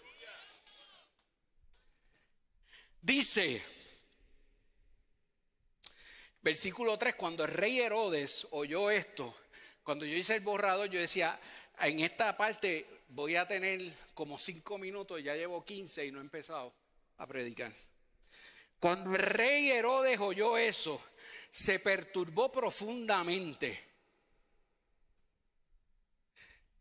Dice, 3.05 3.61
versículo 6.41 6.97
3, 6.97 7.13
cuando 7.13 7.43
el 7.43 7.51
rey 7.51 7.79
Herodes 7.79 8.47
oyó 8.49 8.89
esto, 8.89 9.35
cuando 9.83 10.05
yo 10.05 10.17
hice 10.17 10.33
el 10.33 10.41
borrado, 10.41 10.87
yo 10.87 10.99
decía, 10.99 11.39
en 11.81 11.99
esta 11.99 12.35
parte 12.35 13.03
voy 13.09 13.35
a 13.35 13.45
tener 13.45 13.93
como 14.15 14.39
cinco 14.39 14.79
minutos, 14.79 15.21
ya 15.21 15.35
llevo 15.35 15.63
15 15.63 16.03
y 16.03 16.11
no 16.11 16.17
he 16.17 16.21
empezado 16.21 16.73
a 17.19 17.27
predicar. 17.27 17.71
Cuando 18.79 19.11
el 19.11 19.21
rey 19.21 19.69
Herodes 19.69 20.19
oyó 20.19 20.57
eso, 20.57 20.99
se 21.51 21.77
perturbó 21.77 22.51
profundamente. 22.51 23.83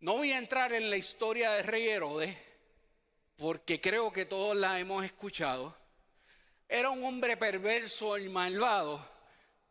No 0.00 0.14
voy 0.14 0.32
a 0.32 0.38
entrar 0.38 0.72
en 0.72 0.88
la 0.88 0.96
historia 0.96 1.52
del 1.52 1.66
rey 1.66 1.86
Herodes, 1.86 2.34
porque 3.36 3.78
creo 3.78 4.10
que 4.10 4.24
todos 4.24 4.56
la 4.56 4.80
hemos 4.80 5.04
escuchado, 5.04 5.83
era 6.68 6.90
un 6.90 7.04
hombre 7.04 7.36
perverso 7.36 8.18
y 8.18 8.28
malvado, 8.28 9.06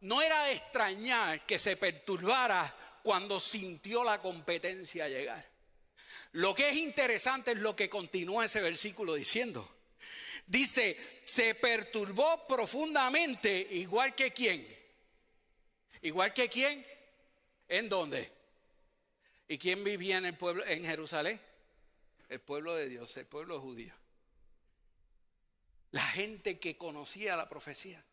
no 0.01 0.21
era 0.21 0.45
de 0.45 0.53
extrañar 0.53 1.45
que 1.45 1.57
se 1.57 1.77
perturbara 1.77 2.75
cuando 3.01 3.39
sintió 3.39 4.03
la 4.03 4.21
competencia 4.21 5.07
llegar. 5.07 5.45
Lo 6.33 6.55
que 6.55 6.69
es 6.69 6.75
interesante 6.75 7.51
es 7.51 7.59
lo 7.59 7.75
que 7.75 7.89
continúa 7.89 8.45
ese 8.45 8.59
versículo 8.59 9.13
diciendo. 9.13 9.69
Dice, 10.45 11.21
se 11.23 11.55
perturbó 11.55 12.45
profundamente, 12.47 13.67
igual 13.71 14.13
que 14.15 14.31
quién. 14.31 14.67
Igual 16.01 16.33
que 16.33 16.49
quién. 16.49 16.85
¿En 17.69 17.87
dónde? 17.87 18.29
¿Y 19.47 19.57
quién 19.57 19.83
vivía 19.83 20.17
en 20.17 20.25
el 20.25 20.37
pueblo 20.37 20.65
en 20.65 20.83
Jerusalén? 20.83 21.39
El 22.29 22.39
pueblo 22.41 22.75
de 22.75 22.89
Dios, 22.89 23.15
el 23.17 23.25
pueblo 23.25 23.61
judío. 23.61 23.93
La 25.93 26.05
gente 26.05 26.59
que 26.59 26.77
conocía 26.77 27.35
la 27.35 27.47
profecía. 27.47 28.03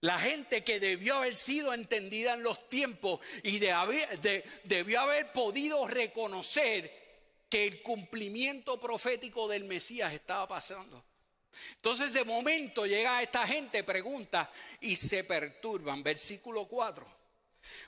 La 0.00 0.18
gente 0.18 0.62
que 0.62 0.80
debió 0.80 1.16
haber 1.16 1.34
sido 1.34 1.72
entendida 1.72 2.34
en 2.34 2.42
los 2.42 2.68
tiempos 2.68 3.20
y 3.42 3.58
debió 3.58 5.00
haber 5.00 5.32
podido 5.32 5.86
reconocer 5.88 7.04
que 7.48 7.66
el 7.66 7.82
cumplimiento 7.82 8.78
profético 8.78 9.48
del 9.48 9.64
Mesías 9.64 10.12
estaba 10.12 10.46
pasando. 10.46 11.02
Entonces 11.76 12.12
de 12.12 12.24
momento 12.24 12.84
llega 12.84 13.22
esta 13.22 13.46
gente, 13.46 13.82
pregunta 13.82 14.50
y 14.80 14.94
se 14.96 15.24
perturban. 15.24 16.02
Versículo 16.02 16.66
4. 16.66 17.06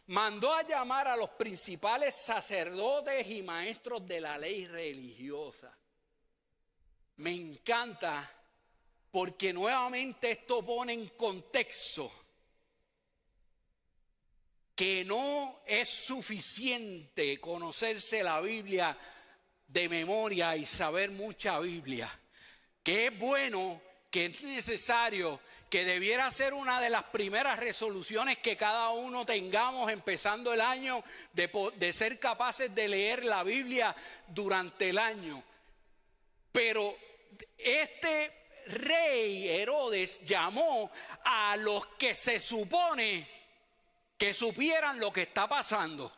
Mandó 0.06 0.54
a 0.54 0.62
llamar 0.62 1.08
a 1.08 1.16
los 1.16 1.30
principales 1.30 2.14
sacerdotes 2.14 3.28
y 3.28 3.42
maestros 3.42 4.06
de 4.06 4.22
la 4.22 4.38
ley 4.38 4.66
religiosa. 4.66 5.76
Me 7.16 7.32
encanta 7.32 8.32
porque 9.16 9.50
nuevamente 9.50 10.32
esto 10.32 10.62
pone 10.62 10.92
en 10.92 11.08
contexto 11.08 12.12
que 14.74 15.06
no 15.06 15.62
es 15.66 15.88
suficiente 15.88 17.40
conocerse 17.40 18.22
la 18.22 18.42
Biblia 18.42 18.94
de 19.68 19.88
memoria 19.88 20.54
y 20.54 20.66
saber 20.66 21.12
mucha 21.12 21.58
Biblia, 21.60 22.10
que 22.82 23.06
es 23.06 23.18
bueno, 23.18 23.80
que 24.10 24.26
es 24.26 24.42
necesario, 24.42 25.40
que 25.70 25.86
debiera 25.86 26.30
ser 26.30 26.52
una 26.52 26.78
de 26.78 26.90
las 26.90 27.04
primeras 27.04 27.58
resoluciones 27.58 28.36
que 28.36 28.54
cada 28.54 28.90
uno 28.90 29.24
tengamos 29.24 29.90
empezando 29.90 30.52
el 30.52 30.60
año, 30.60 31.02
de, 31.32 31.50
de 31.76 31.92
ser 31.94 32.18
capaces 32.20 32.74
de 32.74 32.86
leer 32.86 33.24
la 33.24 33.42
Biblia 33.44 33.96
durante 34.28 34.90
el 34.90 34.98
año. 34.98 35.42
Pero 36.52 36.94
este 37.56 38.44
rey 38.66 39.48
Herodes 39.48 40.20
llamó 40.24 40.90
a 41.24 41.56
los 41.56 41.86
que 41.98 42.14
se 42.14 42.40
supone 42.40 43.28
que 44.16 44.32
supieran 44.32 44.98
lo 44.98 45.12
que 45.12 45.22
está 45.22 45.48
pasando, 45.48 46.12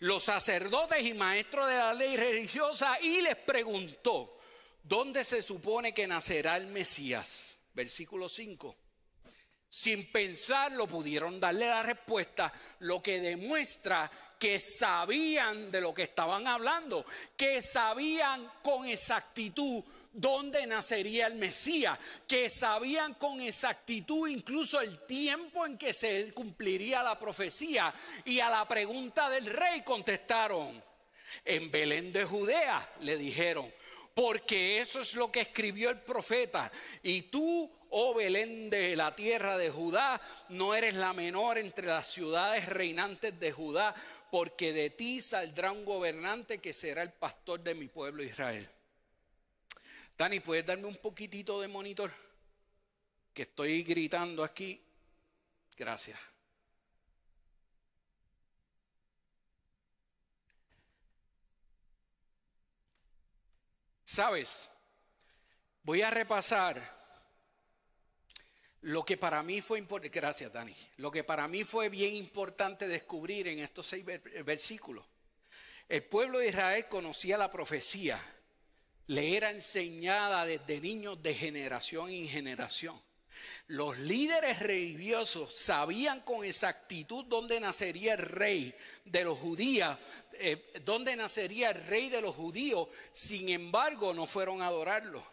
los 0.00 0.22
sacerdotes 0.22 1.04
y 1.04 1.14
maestros 1.14 1.68
de 1.68 1.76
la 1.76 1.92
ley 1.92 2.16
religiosa, 2.16 2.98
y 3.00 3.20
les 3.20 3.36
preguntó, 3.36 4.38
¿dónde 4.82 5.24
se 5.24 5.42
supone 5.42 5.92
que 5.92 6.06
nacerá 6.06 6.56
el 6.56 6.68
Mesías? 6.68 7.58
Versículo 7.74 8.28
5. 8.28 8.76
Sin 9.68 10.10
pensarlo 10.10 10.86
pudieron 10.88 11.38
darle 11.38 11.68
la 11.68 11.82
respuesta, 11.82 12.52
lo 12.80 13.02
que 13.02 13.20
demuestra 13.20 14.10
que 14.40 14.58
sabían 14.58 15.70
de 15.70 15.82
lo 15.82 15.92
que 15.92 16.04
estaban 16.04 16.46
hablando, 16.46 17.04
que 17.36 17.60
sabían 17.60 18.50
con 18.62 18.86
exactitud 18.86 19.84
dónde 20.10 20.66
nacería 20.66 21.26
el 21.26 21.34
Mesías, 21.34 21.98
que 22.26 22.48
sabían 22.48 23.14
con 23.14 23.42
exactitud 23.42 24.28
incluso 24.28 24.80
el 24.80 25.04
tiempo 25.04 25.66
en 25.66 25.76
que 25.76 25.92
se 25.92 26.32
cumpliría 26.32 27.02
la 27.02 27.18
profecía. 27.18 27.92
Y 28.24 28.40
a 28.40 28.48
la 28.48 28.66
pregunta 28.66 29.28
del 29.28 29.44
rey 29.44 29.82
contestaron, 29.82 30.82
en 31.44 31.70
Belén 31.70 32.10
de 32.10 32.24
Judea, 32.24 32.94
le 33.00 33.18
dijeron, 33.18 33.70
porque 34.14 34.78
eso 34.78 35.00
es 35.00 35.14
lo 35.14 35.30
que 35.30 35.40
escribió 35.40 35.90
el 35.90 36.00
profeta. 36.00 36.70
Y 37.02 37.22
tú, 37.22 37.70
oh 37.90 38.14
Belén 38.14 38.68
de 38.68 38.96
la 38.96 39.14
tierra 39.14 39.56
de 39.56 39.70
Judá, 39.70 40.20
no 40.48 40.74
eres 40.74 40.94
la 40.94 41.12
menor 41.12 41.58
entre 41.58 41.86
las 41.86 42.06
ciudades 42.06 42.66
reinantes 42.68 43.38
de 43.38 43.52
Judá, 43.52 43.94
porque 44.30 44.72
de 44.72 44.90
ti 44.90 45.20
saldrá 45.20 45.72
un 45.72 45.84
gobernante 45.84 46.58
que 46.58 46.72
será 46.72 47.02
el 47.02 47.12
pastor 47.12 47.60
de 47.60 47.74
mi 47.74 47.88
pueblo 47.88 48.22
Israel. 48.22 48.68
Dani, 50.16 50.40
¿puedes 50.40 50.66
darme 50.66 50.86
un 50.86 50.96
poquitito 50.96 51.60
de 51.60 51.68
monitor? 51.68 52.12
Que 53.32 53.42
estoy 53.42 53.82
gritando 53.82 54.44
aquí. 54.44 54.82
Gracias. 55.76 56.18
¿Sabes? 64.04 64.70
Voy 65.82 66.02
a 66.02 66.10
repasar 66.10 66.99
lo 68.82 69.04
que 69.04 69.16
para 69.16 69.42
mí 69.42 69.60
fue 69.60 69.78
importante, 69.78 70.20
gracias 70.20 70.52
Dani, 70.52 70.74
lo 70.96 71.10
que 71.10 71.24
para 71.24 71.46
mí 71.48 71.64
fue 71.64 71.88
bien 71.88 72.14
importante 72.14 72.88
descubrir 72.88 73.48
en 73.48 73.58
estos 73.58 73.86
seis 73.86 74.04
versículos. 74.44 75.04
El 75.88 76.04
pueblo 76.04 76.38
de 76.38 76.48
Israel 76.48 76.86
conocía 76.88 77.36
la 77.36 77.50
profecía, 77.50 78.20
le 79.08 79.36
era 79.36 79.50
enseñada 79.50 80.46
desde 80.46 80.80
niños 80.80 81.22
de 81.22 81.34
generación 81.34 82.10
en 82.10 82.28
generación. 82.28 83.00
Los 83.66 83.98
líderes 83.98 84.60
religiosos 84.60 85.54
sabían 85.54 86.20
con 86.20 86.44
exactitud 86.44 87.24
dónde 87.26 87.60
nacería 87.60 88.14
el 88.14 88.18
rey 88.18 88.74
de 89.04 89.24
los 89.24 89.38
judíos, 89.38 89.96
eh, 90.34 90.72
dónde 90.84 91.16
nacería 91.16 91.70
el 91.70 91.84
rey 91.86 92.08
de 92.08 92.20
los 92.20 92.34
judíos, 92.34 92.88
sin 93.12 93.48
embargo 93.48 94.14
no 94.14 94.26
fueron 94.26 94.62
a 94.62 94.68
adorarlo. 94.68 95.24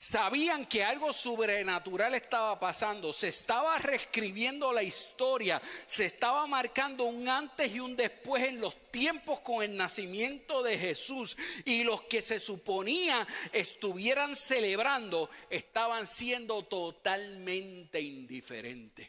Sabían 0.00 0.66
que 0.66 0.84
algo 0.84 1.12
sobrenatural 1.12 2.14
estaba 2.14 2.60
pasando, 2.60 3.12
se 3.12 3.28
estaba 3.28 3.76
reescribiendo 3.78 4.72
la 4.72 4.84
historia, 4.84 5.60
se 5.88 6.04
estaba 6.06 6.46
marcando 6.46 7.02
un 7.02 7.28
antes 7.28 7.74
y 7.74 7.80
un 7.80 7.96
después 7.96 8.44
en 8.44 8.60
los 8.60 8.76
tiempos 8.92 9.40
con 9.40 9.64
el 9.64 9.76
nacimiento 9.76 10.62
de 10.62 10.78
Jesús 10.78 11.36
y 11.64 11.82
los 11.82 12.02
que 12.02 12.22
se 12.22 12.38
suponía 12.38 13.26
estuvieran 13.52 14.36
celebrando 14.36 15.30
estaban 15.50 16.06
siendo 16.06 16.62
totalmente 16.62 18.00
indiferentes. 18.00 19.08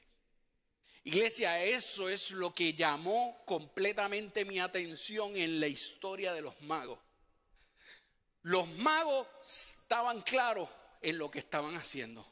Iglesia, 1.04 1.64
eso 1.64 2.10
es 2.10 2.32
lo 2.32 2.52
que 2.52 2.74
llamó 2.74 3.44
completamente 3.46 4.44
mi 4.44 4.58
atención 4.58 5.38
en 5.38 5.60
la 5.60 5.68
historia 5.68 6.34
de 6.34 6.42
los 6.42 6.60
magos. 6.62 6.98
Los 8.42 8.68
magos 8.70 9.28
estaban 9.46 10.22
claros 10.22 10.68
en 11.02 11.18
lo 11.18 11.30
que 11.30 11.40
estaban 11.40 11.76
haciendo. 11.76 12.26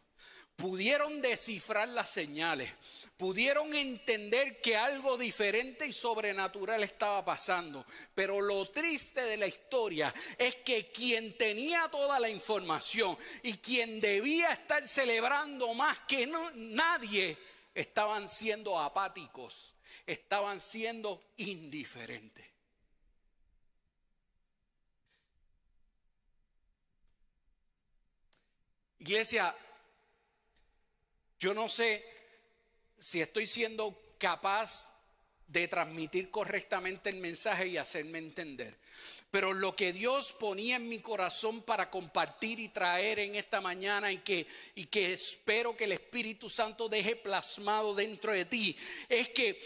Pudieron 0.56 1.22
descifrar 1.22 1.88
las 1.90 2.10
señales, 2.10 2.72
pudieron 3.16 3.76
entender 3.76 4.60
que 4.60 4.76
algo 4.76 5.16
diferente 5.16 5.86
y 5.86 5.94
sobrenatural 5.94 6.82
estaba 6.82 7.24
pasando. 7.24 7.86
Pero 8.16 8.42
lo 8.42 8.68
triste 8.70 9.22
de 9.22 9.38
la 9.38 9.46
historia 9.46 10.12
es 10.36 10.56
que 10.56 10.88
quien 10.88 11.38
tenía 11.38 11.88
toda 11.92 12.20
la 12.20 12.30
información 12.30 13.16
y 13.44 13.54
quien 13.54 14.02
debía 14.02 14.52
estar 14.52 14.88
celebrando 14.88 15.76
más 15.76 16.00
que 16.08 16.28
nadie, 16.56 17.38
estaban 17.76 18.28
siendo 18.28 18.80
apáticos, 18.80 19.76
estaban 20.08 20.60
siendo 20.60 21.22
indiferentes. 21.38 22.57
Iglesia, 29.08 29.56
yo 31.40 31.54
no 31.54 31.70
sé 31.70 32.04
si 33.00 33.22
estoy 33.22 33.48
siendo 33.48 34.16
capaz 34.18 34.90
de 35.48 35.70
transmitir 35.70 36.30
correctamente 36.30 37.10
el 37.10 37.16
mensaje 37.16 37.68
y 37.68 37.78
hacerme 37.78 38.18
entender. 38.18 38.76
Pero 39.32 39.54
lo 39.54 39.74
que 39.74 39.94
Dios 39.94 40.34
ponía 40.34 40.76
en 40.76 40.90
mi 40.90 41.00
corazón 41.00 41.62
para 41.62 41.90
compartir 41.90 42.60
y 42.60 42.68
traer 42.68 43.20
en 43.20 43.36
esta 43.36 43.62
mañana 43.62 44.12
y 44.12 44.18
que, 44.18 44.46
y 44.76 44.88
que 44.88 45.14
espero 45.14 45.78
que 45.78 45.86
el 45.86 45.94
Espíritu 45.94 46.50
Santo 46.50 46.90
deje 46.90 47.16
plasmado 47.16 47.96
dentro 47.96 48.34
de 48.34 48.44
ti 48.44 48.76
es 49.08 49.30
que, 49.30 49.58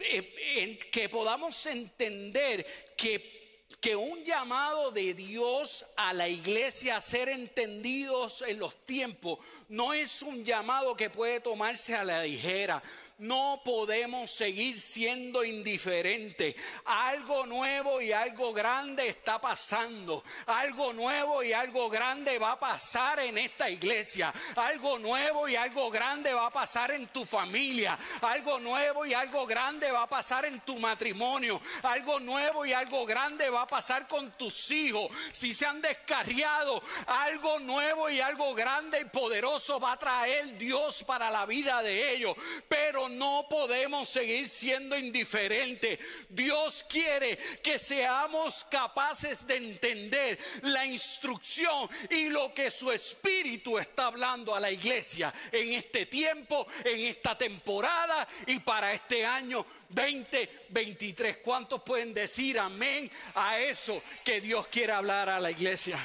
eh, 0.00 0.76
que 0.90 1.08
podamos 1.08 1.66
entender 1.66 2.66
que 2.96 3.37
que 3.80 3.94
un 3.94 4.24
llamado 4.24 4.90
de 4.90 5.14
Dios 5.14 5.86
a 5.96 6.12
la 6.12 6.28
iglesia 6.28 6.96
a 6.96 7.00
ser 7.00 7.28
entendidos 7.28 8.42
en 8.46 8.58
los 8.58 8.74
tiempos 8.84 9.38
no 9.68 9.92
es 9.92 10.22
un 10.22 10.44
llamado 10.44 10.96
que 10.96 11.10
puede 11.10 11.40
tomarse 11.40 11.94
a 11.94 12.04
la 12.04 12.22
ligera. 12.22 12.82
No 13.18 13.60
podemos 13.64 14.30
seguir 14.30 14.80
siendo 14.80 15.44
indiferentes. 15.44 16.54
Algo 16.84 17.46
nuevo 17.46 18.00
y 18.00 18.12
algo 18.12 18.52
grande 18.52 19.08
está 19.08 19.40
pasando. 19.40 20.22
Algo 20.46 20.92
nuevo 20.92 21.42
y 21.42 21.52
algo 21.52 21.90
grande 21.90 22.38
va 22.38 22.52
a 22.52 22.60
pasar 22.60 23.20
en 23.20 23.38
esta 23.38 23.68
iglesia. 23.68 24.32
Algo 24.54 24.98
nuevo 24.98 25.48
y 25.48 25.56
algo 25.56 25.90
grande 25.90 26.32
va 26.32 26.46
a 26.46 26.50
pasar 26.50 26.92
en 26.92 27.08
tu 27.08 27.24
familia. 27.24 27.98
Algo 28.22 28.60
nuevo 28.60 29.04
y 29.04 29.14
algo 29.14 29.46
grande 29.46 29.90
va 29.90 30.02
a 30.02 30.08
pasar 30.08 30.44
en 30.44 30.60
tu 30.60 30.76
matrimonio. 30.76 31.60
Algo 31.82 32.20
nuevo 32.20 32.64
y 32.64 32.72
algo 32.72 33.04
grande 33.04 33.50
va 33.50 33.62
a 33.62 33.68
pasar 33.68 34.06
con 34.06 34.30
tus 34.32 34.70
hijos. 34.70 35.08
Si 35.32 35.52
se 35.52 35.66
han 35.66 35.82
descarriado, 35.82 36.82
algo 37.06 37.58
nuevo 37.58 38.08
y 38.10 38.20
algo 38.20 38.54
grande 38.54 39.00
y 39.00 39.04
poderoso 39.06 39.80
va 39.80 39.92
a 39.92 39.98
traer 39.98 40.56
Dios 40.56 41.02
para 41.02 41.30
la 41.30 41.46
vida 41.46 41.82
de 41.82 42.14
ellos. 42.14 42.36
Pero 42.68 43.07
no 43.08 43.46
podemos 43.48 44.08
seguir 44.08 44.48
siendo 44.48 44.96
indiferentes. 44.96 45.98
Dios 46.28 46.84
quiere 46.88 47.36
que 47.62 47.78
seamos 47.78 48.66
capaces 48.70 49.46
de 49.46 49.56
entender 49.56 50.38
la 50.62 50.86
instrucción 50.86 51.88
y 52.10 52.28
lo 52.28 52.52
que 52.54 52.70
su 52.70 52.90
Espíritu 52.90 53.78
está 53.78 54.06
hablando 54.06 54.54
a 54.54 54.60
la 54.60 54.70
iglesia 54.70 55.32
en 55.52 55.72
este 55.72 56.06
tiempo, 56.06 56.66
en 56.84 57.00
esta 57.00 57.36
temporada 57.36 58.26
y 58.46 58.58
para 58.60 58.92
este 58.92 59.24
año 59.24 59.64
2023. 59.88 61.38
¿Cuántos 61.38 61.82
pueden 61.82 62.14
decir 62.14 62.58
amén 62.58 63.10
a 63.34 63.58
eso 63.58 64.02
que 64.24 64.40
Dios 64.40 64.68
quiere 64.68 64.92
hablar 64.92 65.28
a 65.28 65.40
la 65.40 65.50
iglesia? 65.50 65.98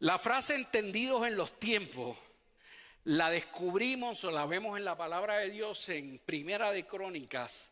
La 0.00 0.18
frase 0.18 0.56
entendidos 0.56 1.26
en 1.26 1.36
los 1.36 1.58
tiempos 1.58 2.16
la 3.04 3.30
descubrimos 3.30 4.24
o 4.24 4.30
la 4.30 4.44
vemos 4.44 4.76
en 4.76 4.84
la 4.84 4.96
palabra 4.96 5.38
de 5.38 5.50
Dios 5.50 5.88
en 5.88 6.18
Primera 6.18 6.72
de 6.72 6.84
Crónicas, 6.84 7.70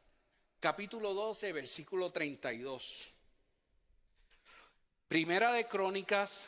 capítulo 0.61 1.15
12, 1.15 1.53
versículo 1.53 2.13
32. 2.13 3.09
Primera 5.09 5.53
de 5.53 5.67
Crónicas 5.67 6.47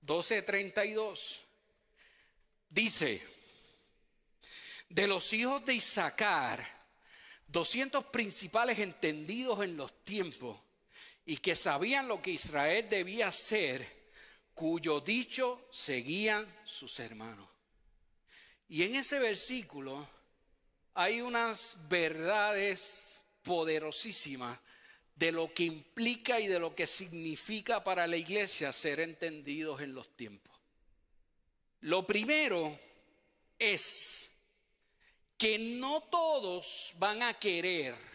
12, 0.00 0.42
32. 0.42 1.40
Dice, 2.70 3.22
de 4.88 5.06
los 5.06 5.32
hijos 5.34 5.64
de 5.66 5.74
Isaacar, 5.74 6.66
200 7.48 8.04
principales 8.06 8.78
entendidos 8.78 9.62
en 9.62 9.76
los 9.76 10.02
tiempos 10.04 10.58
y 11.26 11.36
que 11.36 11.54
sabían 11.54 12.08
lo 12.08 12.22
que 12.22 12.30
Israel 12.30 12.88
debía 12.88 13.28
hacer 13.28 14.01
cuyo 14.62 15.00
dicho 15.00 15.66
seguían 15.72 16.46
sus 16.64 17.00
hermanos. 17.00 17.48
Y 18.68 18.84
en 18.84 18.94
ese 18.94 19.18
versículo 19.18 20.08
hay 20.94 21.20
unas 21.20 21.76
verdades 21.88 23.20
poderosísimas 23.42 24.56
de 25.16 25.32
lo 25.32 25.52
que 25.52 25.64
implica 25.64 26.38
y 26.38 26.46
de 26.46 26.60
lo 26.60 26.76
que 26.76 26.86
significa 26.86 27.82
para 27.82 28.06
la 28.06 28.16
iglesia 28.16 28.72
ser 28.72 29.00
entendidos 29.00 29.80
en 29.80 29.96
los 29.96 30.14
tiempos. 30.14 30.54
Lo 31.80 32.06
primero 32.06 32.78
es 33.58 34.30
que 35.36 35.58
no 35.58 36.04
todos 36.04 36.92
van 36.98 37.24
a 37.24 37.34
querer 37.34 38.11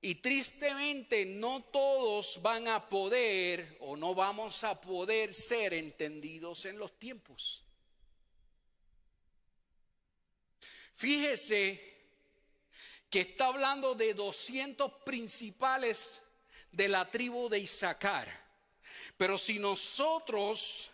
y 0.00 0.16
tristemente 0.16 1.26
no 1.26 1.62
todos 1.64 2.40
van 2.40 2.68
a 2.68 2.88
poder 2.88 3.76
o 3.80 3.96
no 3.96 4.14
vamos 4.14 4.62
a 4.62 4.80
poder 4.80 5.34
ser 5.34 5.74
entendidos 5.74 6.64
en 6.66 6.78
los 6.78 6.98
tiempos. 6.98 7.64
Fíjese 10.94 11.88
que 13.10 13.20
está 13.20 13.46
hablando 13.46 13.94
de 13.94 14.14
200 14.14 14.92
principales 15.04 16.20
de 16.70 16.88
la 16.88 17.10
tribu 17.10 17.48
de 17.48 17.58
Isaacar. 17.58 18.28
Pero 19.16 19.38
si 19.38 19.58
nosotros 19.58 20.90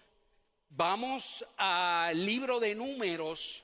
vamos 0.70 1.44
al 1.56 2.24
libro 2.24 2.60
de 2.60 2.74
números, 2.74 3.62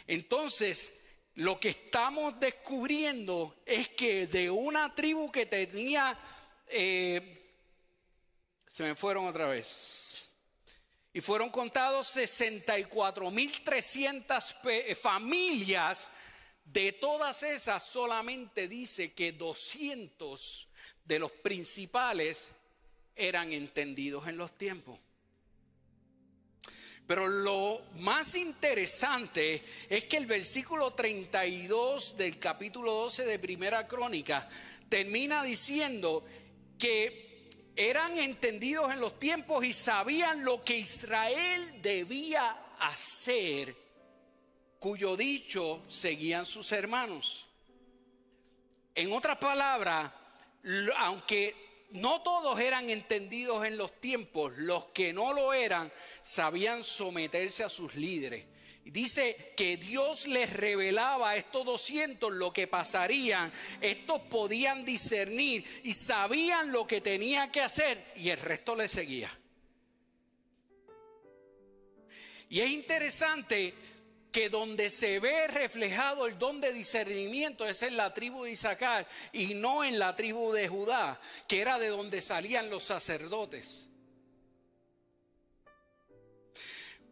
Entonces, 0.06 0.94
lo 1.36 1.60
que 1.60 1.70
estamos 1.70 2.40
descubriendo 2.40 3.64
es 3.66 3.90
que 3.90 4.28
de 4.28 4.52
una 4.52 4.94
tribu 4.94 5.32
que 5.32 5.48
tenía, 5.48 6.16
eh, 6.68 7.56
se 8.68 8.84
me 8.84 8.96
fueron 8.96 9.26
otra 9.26 9.48
vez, 9.48 10.23
y 11.14 11.22
fueron 11.22 11.52
contados 11.52 12.18
64.300 12.18 14.56
eh, 14.66 14.96
familias. 14.96 16.10
De 16.66 16.92
todas 16.94 17.44
esas 17.44 17.84
solamente 17.84 18.68
dice 18.68 19.14
que 19.14 19.34
200 19.34 20.68
de 21.06 21.20
los 21.20 21.32
principales 21.32 22.48
eran 23.16 23.54
entendidos 23.54 24.28
en 24.28 24.38
los 24.38 24.58
tiempos. 24.58 24.98
Pero 27.06 27.28
lo 27.28 27.82
más 27.98 28.34
interesante 28.36 29.62
es 29.90 30.06
que 30.06 30.18
el 30.18 30.26
versículo 30.26 30.92
32 30.92 32.18
del 32.18 32.40
capítulo 32.40 32.94
12 32.94 33.26
de 33.26 33.40
Primera 33.40 33.86
Crónica 33.88 34.48
termina 34.88 35.44
diciendo 35.44 36.26
que 36.80 37.33
eran 37.76 38.18
entendidos 38.18 38.92
en 38.92 39.00
los 39.00 39.20
tiempos 39.20 39.66
y 39.66 39.74
sabían 39.74 40.44
lo 40.44 40.62
que 40.64 40.78
Israel 40.78 41.82
debía 41.82 42.58
hacer, 42.80 43.76
cuyo 44.80 45.18
dicho 45.18 45.84
seguían 45.88 46.46
sus 46.46 46.72
hermanos. 46.72 47.48
En 48.96 49.12
otras 49.12 49.38
palabras, 49.38 50.12
aunque 50.98 51.88
no 51.92 52.22
todos 52.22 52.60
eran 52.60 52.90
entendidos 52.90 53.66
en 53.66 53.78
los 53.78 54.00
tiempos, 54.00 54.54
los 54.58 54.86
que 54.88 55.14
no 55.14 55.34
lo 55.34 55.54
eran 55.54 55.92
sabían 56.22 56.84
someterse 56.84 57.64
a 57.64 57.70
sus 57.70 57.96
líderes. 57.96 58.46
Dice 58.86 59.54
que 59.56 59.78
Dios 59.78 60.28
les 60.28 60.52
revelaba 60.52 61.32
a 61.32 61.36
estos 61.38 61.66
200 61.66 62.34
lo 62.34 62.52
que 62.52 62.68
pasarían. 62.68 63.52
Estos 63.80 64.22
podían 64.22 64.84
discernir 64.84 65.64
y 65.84 65.94
sabían 65.94 66.72
lo 66.72 66.86
que 66.86 67.00
tenía 67.00 67.50
que 67.52 67.62
hacer 67.62 68.12
y 68.18 68.30
el 68.30 68.40
resto 68.40 68.76
les 68.76 68.92
seguía. 68.92 69.32
Y 72.50 72.60
es 72.60 72.70
interesante 72.70 73.74
que 74.32 74.50
donde 74.50 74.90
se 74.90 75.20
ve 75.20 75.48
reflejado 75.48 76.28
el 76.28 76.38
don 76.38 76.60
de 76.60 76.74
discernimiento 76.74 77.68
es 77.68 77.84
en 77.84 77.96
la 77.96 78.14
tribu 78.14 78.44
de 78.44 78.52
Isaacar 78.52 79.08
y 79.32 79.54
no 79.54 79.84
en 79.84 79.98
la 79.98 80.16
tribu 80.16 80.52
de 80.52 80.68
Judá, 80.68 81.22
que 81.48 81.62
era 81.62 81.80
de 81.80 81.88
donde 81.88 82.20
salían 82.20 82.70
los 82.70 82.84
sacerdotes. 82.84 83.88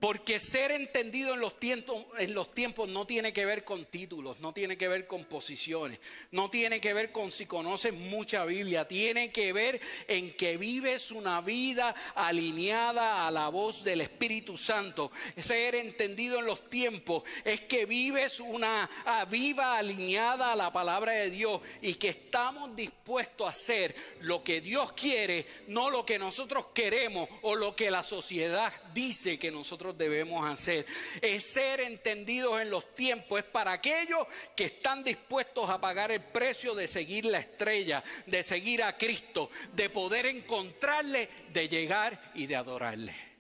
Porque 0.02 0.40
ser 0.40 0.72
entendido 0.72 1.36
en 1.36 1.42
los, 1.42 1.60
tiempos, 1.60 2.90
no 2.90 3.06
tiene 3.06 3.32
que 3.34 3.46
ver 3.46 3.64
con 3.64 3.86
títulos, 3.86 4.40
no 4.40 4.52
tiene 4.52 4.76
que 4.76 4.88
ver 4.88 5.06
con 5.06 5.26
posiciones, 5.26 6.00
no 6.32 6.50
tiene 6.50 6.82
que 6.82 6.92
ver 6.96 7.12
con 7.12 7.32
si 7.32 7.46
conoces 7.46 7.94
mucha 7.94 8.44
Biblia, 8.46 8.88
tiene 8.88 9.32
que 9.32 9.54
ver 9.54 9.80
en 10.08 10.34
que 10.34 10.58
vives 10.58 11.12
una 11.12 11.42
vida 11.42 11.94
alineada 12.16 13.28
a 13.28 13.32
la 13.32 13.50
voz 13.50 13.84
del 13.84 14.02
Espíritu 14.02 14.58
Santo. 14.58 15.12
Ser 15.38 15.76
entendido 15.76 16.40
en 16.40 16.46
los 16.46 16.68
tiempos 16.68 17.22
es 17.46 17.62
que 17.62 17.86
vives 17.86 18.40
una 18.40 18.90
viva 19.30 19.78
alineada 19.78 20.54
a 20.54 20.56
la 20.56 20.74
palabra 20.74 21.12
de 21.12 21.30
Dios 21.30 21.62
y 21.80 21.94
que 21.94 22.10
estamos 22.10 22.76
dispuestos 22.76 23.46
a 23.46 23.52
hacer 23.52 23.94
lo 24.22 24.42
que 24.42 24.62
Dios 24.62 24.94
quiere, 24.94 25.46
no 25.68 25.92
lo 25.92 26.04
que 26.04 26.18
nosotros 26.18 26.70
queremos 26.74 27.30
o 27.44 27.54
lo 27.54 27.76
que 27.76 27.92
la 27.92 28.02
sociedad 28.02 28.74
dice 28.96 29.38
que 29.38 29.52
nosotros 29.52 29.91
debemos 29.98 30.46
hacer. 30.46 30.86
Es 31.22 31.44
ser 31.54 31.82
entendidos 31.82 32.62
en 32.62 32.70
los 32.70 32.94
tiempos, 32.96 33.40
es 33.40 33.46
para 33.46 33.74
aquellos 33.74 34.28
que 34.56 34.66
están 34.66 35.04
dispuestos 35.04 35.70
a 35.70 35.82
pagar 35.82 36.12
el 36.12 36.22
precio 36.22 36.76
de 36.76 36.88
seguir 36.88 37.26
la 37.26 37.40
estrella, 37.40 38.04
de 38.26 38.44
seguir 38.44 38.84
a 38.84 38.98
Cristo, 38.98 39.50
de 39.74 39.90
poder 39.90 40.26
encontrarle, 40.26 41.30
de 41.52 41.68
llegar 41.68 42.32
y 42.36 42.48
de 42.48 42.56
adorarle. 42.56 43.32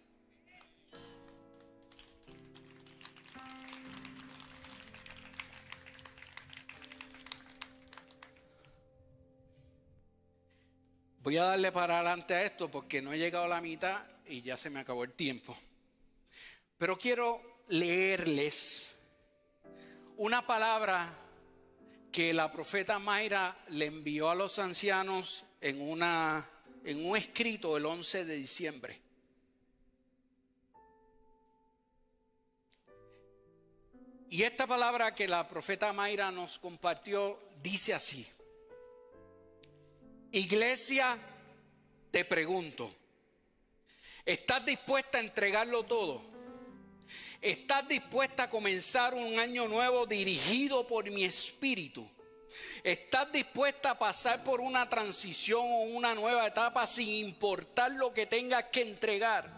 Voy 11.24 11.38
a 11.38 11.44
darle 11.44 11.72
para 11.72 12.00
adelante 12.00 12.34
a 12.34 12.44
esto 12.44 12.68
porque 12.70 13.00
no 13.00 13.14
he 13.14 13.20
llegado 13.20 13.46
a 13.46 13.48
la 13.48 13.62
mitad 13.62 14.02
y 14.26 14.42
ya 14.42 14.58
se 14.58 14.72
me 14.72 14.80
acabó 14.80 15.04
el 15.04 15.14
tiempo. 15.14 15.56
Pero 16.82 16.98
quiero 16.98 17.60
leerles 17.68 18.96
una 20.18 20.48
palabra 20.48 21.16
que 22.12 22.34
la 22.34 22.52
profeta 22.52 22.98
Mayra 22.98 23.56
le 23.68 23.86
envió 23.86 24.32
a 24.32 24.34
los 24.34 24.58
ancianos 24.58 25.46
en, 25.62 25.80
una, 25.80 26.50
en 26.84 27.06
un 27.06 27.16
escrito 27.16 27.78
el 27.78 27.86
11 27.86 28.26
de 28.26 28.36
diciembre. 28.36 29.00
Y 34.32 34.42
esta 34.42 34.66
palabra 34.66 35.14
que 35.14 35.28
la 35.28 35.48
profeta 35.48 35.94
Mayra 35.94 36.32
nos 36.32 36.58
compartió 36.58 37.40
dice 37.62 37.94
así. 37.94 38.28
Iglesia, 40.32 41.20
te 42.10 42.26
pregunto, 42.26 42.92
¿estás 44.26 44.66
dispuesta 44.66 45.20
a 45.20 45.22
entregarlo 45.22 45.84
todo? 45.84 46.31
¿Estás 47.42 47.88
dispuesta 47.88 48.44
a 48.44 48.50
comenzar 48.50 49.14
un 49.14 49.40
año 49.40 49.68
nuevo 49.68 50.06
dirigido 50.06 50.86
por 50.86 51.10
mi 51.10 51.24
espíritu? 51.24 52.08
¿Estás 52.84 53.32
dispuesta 53.32 53.92
a 53.92 54.00
pasar 54.00 54.44
por 54.44 54.62
una 54.62 54.88
transición 54.88 55.62
o 55.64 55.82
una 55.96 56.14
nueva 56.14 56.48
etapa 56.48 56.86
sin 56.86 57.10
importar 57.10 57.92
lo 57.92 58.14
que 58.14 58.26
tengas 58.26 58.66
que 58.66 58.82
entregar? 58.82 59.50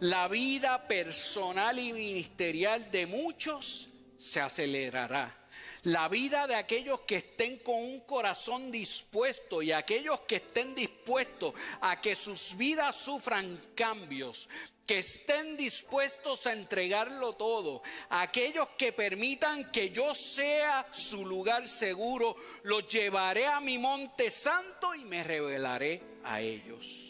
La 0.00 0.28
vida 0.28 0.86
personal 0.86 1.78
y 1.78 1.92
ministerial 1.92 2.90
de 2.90 3.06
muchos 3.06 3.88
se 4.16 4.40
acelerará. 4.40 5.37
La 5.84 6.08
vida 6.08 6.46
de 6.46 6.54
aquellos 6.54 7.00
que 7.00 7.16
estén 7.16 7.58
con 7.58 7.76
un 7.76 8.00
corazón 8.00 8.70
dispuesto 8.70 9.62
y 9.62 9.72
aquellos 9.72 10.20
que 10.20 10.36
estén 10.36 10.74
dispuestos 10.74 11.54
a 11.80 12.00
que 12.00 12.16
sus 12.16 12.56
vidas 12.56 12.96
sufran 12.96 13.60
cambios, 13.74 14.48
que 14.86 14.98
estén 14.98 15.56
dispuestos 15.56 16.46
a 16.46 16.52
entregarlo 16.52 17.34
todo, 17.34 17.82
aquellos 18.08 18.68
que 18.76 18.92
permitan 18.92 19.70
que 19.70 19.90
yo 19.90 20.14
sea 20.14 20.86
su 20.90 21.26
lugar 21.26 21.68
seguro, 21.68 22.36
los 22.62 22.86
llevaré 22.86 23.46
a 23.46 23.60
mi 23.60 23.78
monte 23.78 24.30
santo 24.30 24.94
y 24.94 25.04
me 25.04 25.22
revelaré 25.22 26.02
a 26.24 26.40
ellos. 26.40 27.07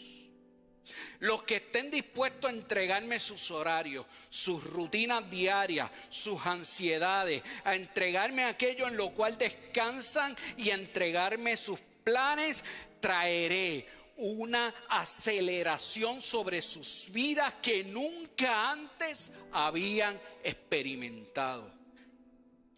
Los 1.19 1.43
que 1.43 1.57
estén 1.57 1.91
dispuestos 1.91 2.49
a 2.49 2.53
entregarme 2.53 3.19
sus 3.19 3.51
horarios, 3.51 4.05
sus 4.29 4.63
rutinas 4.63 5.29
diarias, 5.29 5.89
sus 6.09 6.45
ansiedades, 6.45 7.43
a 7.63 7.75
entregarme 7.75 8.45
aquello 8.45 8.87
en 8.87 8.97
lo 8.97 9.11
cual 9.11 9.37
descansan 9.37 10.35
y 10.57 10.69
a 10.69 10.75
entregarme 10.75 11.57
sus 11.57 11.79
planes, 12.03 12.63
traeré 12.99 13.87
una 14.17 14.73
aceleración 14.89 16.21
sobre 16.21 16.61
sus 16.61 17.09
vidas 17.11 17.53
que 17.61 17.83
nunca 17.83 18.71
antes 18.71 19.31
habían 19.51 20.19
experimentado. 20.43 21.71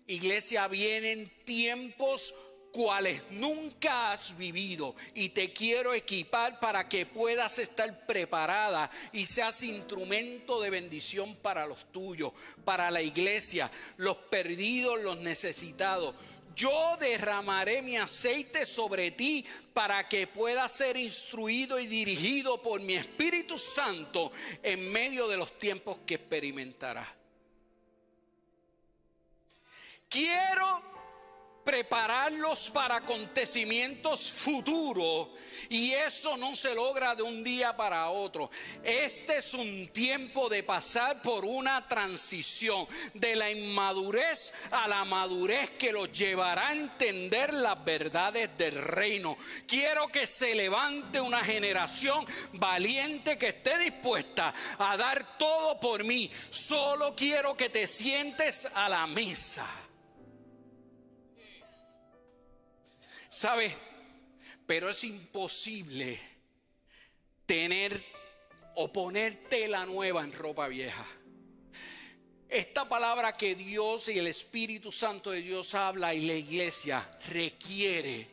Iglesia, 0.08 0.68
vienen 0.68 1.32
tiempos 1.46 2.36
cuales 2.72 3.22
nunca 3.32 4.12
has 4.12 4.38
vivido 4.38 4.96
y 5.14 5.30
te 5.30 5.52
quiero 5.52 5.94
equipar 5.94 6.60
para 6.60 6.88
que 6.88 7.06
puedas 7.06 7.60
estar 7.60 8.06
preparada 8.06 8.90
y 9.12 9.26
seas 9.26 9.62
instrumento 9.64 10.62
de 10.62 10.70
bendición 10.70 11.36
para 11.36 11.68
los 11.68 11.92
tuyos, 11.92 12.32
para 12.64 12.90
la 12.90 13.02
iglesia, 13.02 13.70
los 13.98 14.18
perdidos, 14.18 15.02
los 15.02 15.20
necesitados. 15.20 16.16
Yo 16.56 16.98
derramaré 17.00 17.82
mi 17.82 17.98
aceite 17.98 18.66
sobre 18.66 19.12
ti 19.12 19.46
para 19.74 20.08
que 20.08 20.28
puedas 20.28 20.72
ser 20.72 20.98
instruido 20.98 21.80
y 21.80 21.88
dirigido 21.88 22.62
por 22.62 22.82
mi 22.82 22.96
Espíritu 22.96 23.58
Santo 23.58 24.32
en 24.62 24.92
medio 24.92 25.28
de 25.28 25.38
los 25.38 25.58
tiempos 25.58 26.00
que 26.06 26.16
experimentarás. 26.16 27.08
Quiero 30.10 31.01
prepararlos 31.64 32.70
para 32.70 32.98
acontecimientos 32.98 34.32
futuros 34.32 35.30
y 35.70 35.94
eso 35.94 36.36
no 36.38 36.56
se 36.56 36.76
logra 36.76 37.16
de 37.16 37.24
un 37.24 37.44
día 37.44 37.76
para 37.76 38.10
otro. 38.10 38.50
Este 38.84 39.38
es 39.38 39.54
un 39.54 39.88
tiempo 39.90 40.50
de 40.50 40.64
pasar 40.64 41.22
por 41.22 41.46
una 41.46 41.88
transición 41.88 42.88
de 43.14 43.36
la 43.36 43.50
inmadurez 43.50 44.54
a 44.72 44.88
la 44.88 45.06
madurez 45.06 45.72
que 45.72 45.94
los 45.94 46.12
llevará 46.12 46.70
a 46.70 46.74
entender 46.74 47.54
las 47.54 47.84
verdades 47.84 48.58
del 48.58 48.76
reino. 48.76 49.38
Quiero 49.66 50.08
que 50.08 50.28
se 50.28 50.56
levante 50.56 51.22
una 51.22 51.44
generación 51.44 52.26
valiente 52.54 53.38
que 53.38 53.50
esté 53.50 53.78
dispuesta 53.78 54.54
a 54.78 54.98
dar 54.98 55.38
todo 55.38 55.80
por 55.80 56.04
mí. 56.04 56.30
Solo 56.50 57.16
quiero 57.16 57.56
que 57.56 57.70
te 57.70 57.88
sientes 57.88 58.68
a 58.74 58.90
la 58.90 59.08
mesa. 59.08 59.66
¿Sabe? 63.32 63.74
Pero 64.68 64.90
es 64.90 65.06
imposible 65.06 66.20
tener 67.46 68.04
o 68.76 68.92
poner 68.92 69.48
tela 69.48 69.86
nueva 69.86 70.22
en 70.22 70.34
ropa 70.34 70.68
vieja. 70.68 71.08
Esta 72.50 72.90
palabra 72.90 73.38
que 73.38 73.56
Dios 73.56 74.10
y 74.10 74.20
el 74.20 74.28
Espíritu 74.28 74.92
Santo 74.92 75.32
de 75.32 75.42
Dios 75.42 75.74
habla 75.76 76.14
y 76.14 76.28
la 76.28 76.34
iglesia 76.34 77.10
requiere, 77.30 78.28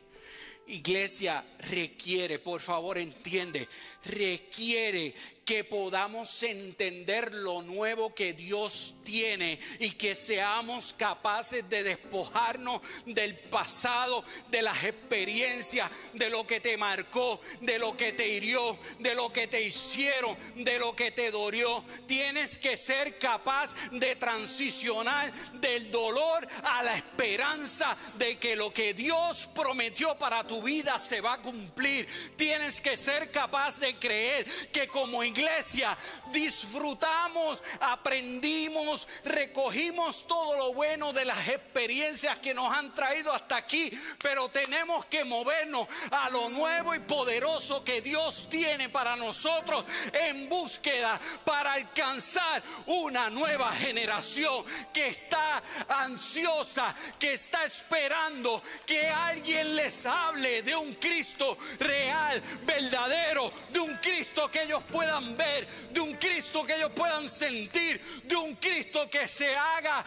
iglesia 0.67 1.45
requiere, 1.59 2.37
por 2.37 2.59
favor 2.59 2.97
entiende, 2.97 3.69
requiere 4.03 5.15
que 5.49 5.63
podamos 5.63 6.43
entender 6.43 7.33
lo 7.33 7.63
nuevo 7.63 8.13
que 8.13 8.33
Dios 8.33 8.97
tiene 9.03 9.59
y 9.79 9.89
que 9.93 10.13
seamos 10.13 10.93
capaces 10.93 11.67
de 11.67 11.81
despojarnos 11.81 12.83
del 13.07 13.35
pasado, 13.35 14.23
de 14.51 14.61
las 14.61 14.83
experiencias, 14.83 15.89
de 16.13 16.29
lo 16.29 16.45
que 16.45 16.59
te 16.59 16.77
marcó, 16.77 17.41
de 17.61 17.79
lo 17.79 17.97
que 17.97 18.11
te 18.11 18.27
hirió, 18.27 18.77
de 18.99 19.15
lo 19.15 19.33
que 19.33 19.47
te 19.47 19.63
hicieron, 19.63 20.37
de 20.53 20.77
lo 20.77 20.95
que 20.95 21.09
te 21.09 21.31
dolió. 21.31 21.83
Tienes 22.05 22.59
que 22.59 22.77
ser 22.77 23.17
capaz 23.17 23.73
de 23.91 24.17
transicionar 24.17 25.33
del 25.53 25.89
dolor 25.89 26.47
a 26.61 26.83
la 26.83 26.93
esperanza 26.93 27.97
de 28.19 28.37
que 28.37 28.55
lo 28.55 28.71
que 28.71 28.93
Dios 28.93 29.49
prometió 29.55 30.15
para 30.15 30.45
tu 30.45 30.61
vida 30.61 30.99
se 30.99 31.21
va 31.21 31.33
a 31.33 31.41
cumplir. 31.41 32.07
Tienes 32.35 32.79
que 32.79 32.95
ser 32.97 33.31
capaz 33.31 33.79
de 33.79 33.95
creer 33.95 34.45
que 34.71 34.87
como 34.87 35.23
iglesia 35.23 35.38
iglesia 35.39 35.97
disfrutamos, 36.31 37.63
aprendimos, 37.79 39.07
recogimos 39.23 40.27
todo 40.27 40.57
lo 40.57 40.73
bueno 40.73 41.13
de 41.13 41.25
las 41.25 41.47
experiencias 41.47 42.39
que 42.39 42.53
nos 42.53 42.71
han 42.71 42.93
traído 42.93 43.33
hasta 43.33 43.57
aquí, 43.57 43.91
pero 44.21 44.49
tenemos 44.49 45.05
que 45.05 45.23
movernos 45.23 45.87
a 46.11 46.29
lo 46.29 46.49
nuevo 46.49 46.93
y 46.93 46.99
poderoso 46.99 47.83
que 47.83 48.01
Dios 48.01 48.47
tiene 48.49 48.89
para 48.89 49.15
nosotros 49.15 49.85
en 50.11 50.49
búsqueda 50.49 51.19
para 51.45 51.73
alcanzar 51.73 52.61
una 52.87 53.29
nueva 53.29 53.71
generación 53.73 54.65
que 54.93 55.07
está 55.07 55.63
ansiosa, 55.87 56.95
que 57.17 57.33
está 57.33 57.65
esperando 57.65 58.61
que 58.85 59.07
alguien 59.07 59.75
les 59.75 60.05
hable 60.05 60.61
de 60.63 60.75
un 60.75 60.95
Cristo 60.95 61.57
real, 61.79 62.41
verdadero, 62.65 63.51
de 63.71 63.79
un 63.79 63.95
Cristo 63.97 64.49
que 64.51 64.63
ellos 64.63 64.83
puedan 64.91 65.18
ver, 65.37 65.67
de 65.91 65.99
un 65.99 66.15
Cristo 66.15 66.63
que 66.63 66.75
ellos 66.75 66.91
puedan 66.95 67.29
sentir, 67.29 68.01
de 68.23 68.35
un 68.35 68.55
Cristo 68.55 69.09
que 69.09 69.27
se 69.27 69.55
haga 69.55 70.05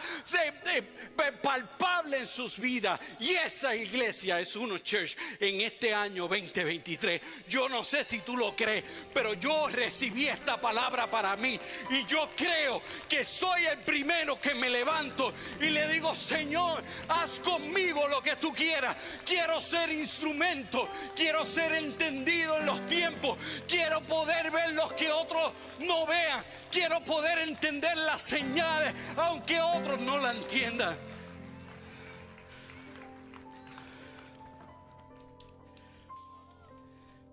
palpable 1.41 2.19
en 2.19 2.27
sus 2.27 2.57
vidas. 2.57 2.99
Y 3.19 3.31
esa 3.31 3.75
iglesia 3.75 4.39
es 4.39 4.55
uno 4.55 4.77
church 4.79 5.15
en 5.39 5.61
este 5.61 5.93
año 5.93 6.27
2023. 6.27 7.21
Yo 7.47 7.69
no 7.69 7.83
sé 7.83 8.03
si 8.03 8.19
tú 8.19 8.37
lo 8.37 8.55
crees, 8.55 8.83
pero 9.13 9.33
yo 9.33 9.67
recibí 9.67 10.27
esta 10.27 10.59
palabra 10.59 11.09
para 11.09 11.35
mí 11.35 11.59
y 11.89 12.05
yo 12.05 12.29
creo 12.35 12.81
que 13.07 13.23
soy 13.25 13.65
el 13.65 13.79
primero 13.79 14.39
que 14.39 14.53
me 14.55 14.69
levanto 14.69 15.33
y 15.59 15.69
le 15.69 15.87
digo, 15.87 16.15
Señor, 16.15 16.83
haz 17.09 17.39
conmigo 17.39 18.07
lo 18.07 18.21
que 18.21 18.35
tú 18.35 18.53
quieras. 18.53 18.95
Quiero 19.25 19.61
ser 19.61 19.91
instrumento, 19.91 20.89
quiero 21.15 21.45
ser 21.45 21.73
entendido 21.73 22.57
en 22.59 22.65
los 22.65 22.85
tiempos, 22.87 23.37
quiero 23.67 24.01
poder 24.01 24.51
ver 24.51 24.73
los 24.73 24.93
que 24.93 25.02
otros 25.11 25.53
no 25.79 26.05
vean. 26.05 26.43
Quiero 26.71 27.03
poder 27.03 27.39
entender 27.39 27.95
las 27.97 28.21
señales, 28.21 28.93
aunque 29.17 29.59
otros 29.59 29.99
no 29.99 30.19
la 30.19 30.31
entiendan. 30.31 30.97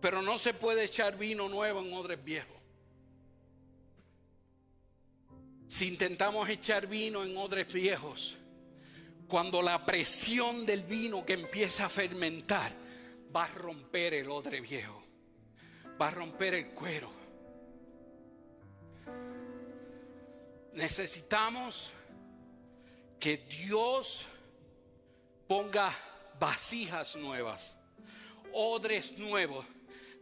Pero 0.01 0.23
no 0.23 0.39
se 0.39 0.55
puede 0.55 0.85
echar 0.85 1.17
vino 1.19 1.49
nuevo 1.49 1.81
en 1.81 1.93
odres 1.93 2.25
viejos. 2.25 2.57
Si 5.69 5.89
intentamos 5.89 6.49
echar 6.49 6.87
vino 6.87 7.23
en 7.23 7.37
odres 7.37 7.73
viejos, 7.73 8.39
cuando 9.29 9.63
la 9.63 9.85
presión 9.87 10.67
del 10.67 10.83
vino 10.83 11.25
que 11.25 11.35
empieza 11.35 11.87
a 11.87 11.89
fermentar 11.89 12.73
va 13.35 13.45
a 13.45 13.49
romper 13.49 14.15
el 14.15 14.31
odre 14.31 14.61
viejo. 14.61 15.01
va 16.01 16.09
a 16.09 16.11
romper 16.11 16.55
el 16.55 16.71
cuero. 16.71 17.20
Necesitamos 20.75 21.93
que 23.19 23.37
Dios 23.37 24.27
ponga 25.47 25.95
vasijas 26.39 27.17
nuevas, 27.17 27.77
odres 28.53 29.19
nuevos, 29.19 29.67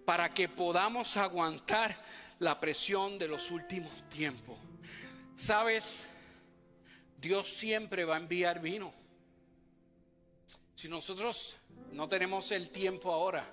para 0.04 0.32
que 0.32 0.48
podamos 0.48 1.16
aguantar 1.16 1.96
la 2.38 2.58
presión 2.58 3.18
de 3.18 3.28
los 3.28 3.50
últimos 3.50 3.92
tiempos. 4.08 4.56
Sabes, 5.36 6.06
Dios 7.20 7.48
siempre 7.48 8.04
va 8.04 8.14
a 8.14 8.18
enviar 8.18 8.60
vino. 8.60 8.92
Si 10.74 10.88
nosotros 10.88 11.56
no 11.92 12.08
tenemos 12.08 12.50
el 12.52 12.70
tiempo 12.70 13.12
ahora, 13.12 13.44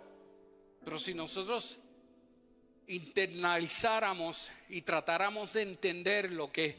pero 0.84 0.98
si 0.98 1.14
nosotros 1.14 1.78
internalizáramos 2.88 4.52
y 4.70 4.82
tratáramos 4.82 5.54
de 5.54 5.64
entender 5.64 6.32
lo 6.32 6.52
que 6.52 6.76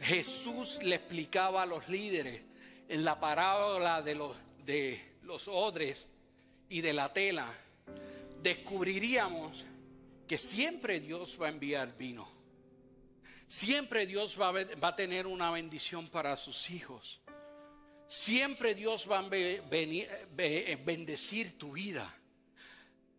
Jesús 0.00 0.78
le 0.82 0.96
explicaba 0.96 1.62
a 1.62 1.66
los 1.66 1.88
líderes 1.88 2.40
en 2.88 3.04
la 3.04 3.18
parábola 3.18 4.02
de 4.02 4.14
los, 4.14 4.36
de 4.64 5.00
los 5.22 5.48
odres 5.48 6.08
y 6.68 6.80
de 6.80 6.92
la 6.92 7.12
tela, 7.12 7.52
descubriríamos 8.42 9.64
que 10.26 10.38
siempre 10.38 11.00
Dios 11.00 11.38
va 11.40 11.46
a 11.46 11.50
enviar 11.50 11.96
vino. 11.96 12.30
Siempre 13.46 14.06
Dios 14.06 14.40
va 14.40 14.48
a, 14.48 14.52
va 14.52 14.88
a 14.88 14.96
tener 14.96 15.26
una 15.26 15.50
bendición 15.50 16.08
para 16.08 16.36
sus 16.36 16.70
hijos. 16.70 17.20
Siempre 18.08 18.74
Dios 18.74 19.06
va 19.10 19.20
a 19.20 19.28
bendecir 20.84 21.58
tu 21.58 21.72
vida. 21.72 22.14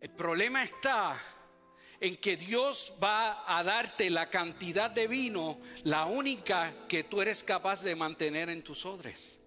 El 0.00 0.10
problema 0.10 0.62
está 0.62 1.20
en 2.04 2.18
que 2.18 2.36
Dios 2.36 2.92
va 3.02 3.44
a 3.46 3.64
darte 3.64 4.10
la 4.10 4.28
cantidad 4.28 4.90
de 4.90 5.06
vino, 5.06 5.58
la 5.84 6.04
única 6.04 6.74
que 6.86 7.02
tú 7.02 7.22
eres 7.22 7.42
capaz 7.42 7.82
de 7.82 7.96
mantener 7.96 8.50
en 8.50 8.62
tus 8.62 8.84
odres. 8.84 9.40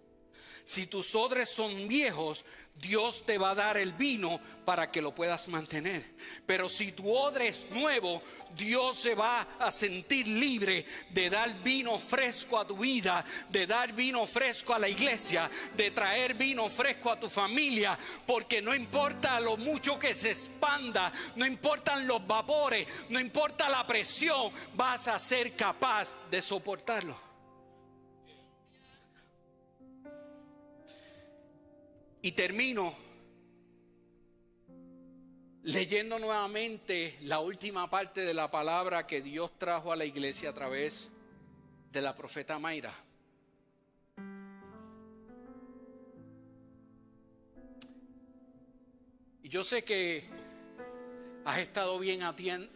Si 0.65 0.88
tus 0.88 1.13
odres 1.13 1.50
son 1.50 1.88
viejos, 1.88 2.43
Dios 2.80 3.26
te 3.26 3.38
va 3.38 3.52
a 3.52 3.56
dar 3.56 3.78
el 3.78 3.94
vino 3.94 4.40
para 4.63 4.92
que 4.92 5.02
lo 5.02 5.13
puedas 5.13 5.48
mantener. 5.48 6.04
Pero 6.46 6.70
si 6.70 6.92
tu 6.92 7.12
odre 7.12 7.48
es 7.48 7.70
nuevo, 7.72 8.22
Dios 8.56 8.98
se 8.98 9.16
va 9.16 9.48
a 9.60 9.72
sentir 9.72 10.28
libre 10.28 10.86
de 11.10 11.30
dar 11.30 11.62
vino 11.63 11.98
fresco 12.00 12.60
a 12.60 12.68
tu 12.68 12.78
vida, 12.78 13.26
de 13.50 13.66
dar 13.66 13.94
vino 13.94 14.26
fresco 14.28 14.74
a 14.74 14.80
la 14.80 14.90
iglesia, 14.90 15.50
de 15.76 15.92
traer 15.92 16.36
vino 16.36 16.70
fresco 16.70 17.12
a 17.12 17.20
tu 17.20 17.30
familia, 17.30 17.98
porque 18.26 18.62
no 18.62 18.76
importa 18.76 19.40
lo 19.40 19.58
mucho 19.58 19.98
que 19.98 20.13
se 20.13 20.32
expanda, 20.32 21.12
no 21.36 21.46
importan 21.46 22.08
los 22.08 22.26
vapores, 22.26 22.88
no 23.10 23.20
importa 23.20 23.70
la 23.70 23.86
presión, 23.88 24.52
vas 24.76 25.08
a 25.08 25.20
ser 25.20 25.56
capaz 25.56 26.10
de 26.30 26.42
soportarlo. 26.42 27.27
Y 32.21 32.32
termino 32.32 32.95
leyendo 35.63 36.17
nuevamente 36.17 37.17
la 37.23 37.39
última 37.39 37.89
parte 37.89 38.21
de 38.21 38.34
la 38.34 38.49
palabra 38.49 39.06
que 39.06 39.21
Dios 39.21 39.58
trajo 39.58 39.91
a 39.91 39.95
la 39.95 40.06
iglesia 40.06 40.49
a 40.49 40.53
través 40.53 41.12
de 41.91 42.01
la 42.01 42.15
profeta 42.15 42.58
Mayra. 42.58 42.93
Y 49.43 49.49
yo 49.49 49.63
sé 49.63 49.84
que 49.84 50.23
has 51.45 51.58
estado 51.60 51.99
bien, 51.99 52.21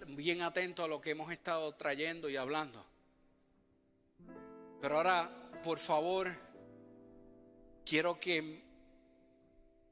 bien 0.07 0.41
atento 0.41 0.83
a 0.83 0.87
lo 0.87 1.01
que 1.01 1.11
hemos 1.11 1.31
estado 1.31 1.73
trayendo 1.75 2.29
y 2.29 2.37
hablando. 2.37 2.85
Pero 4.81 4.97
ahora, 4.97 5.29
por 5.63 5.79
favor, 5.79 6.29
quiero 7.85 8.19
que 8.19 8.63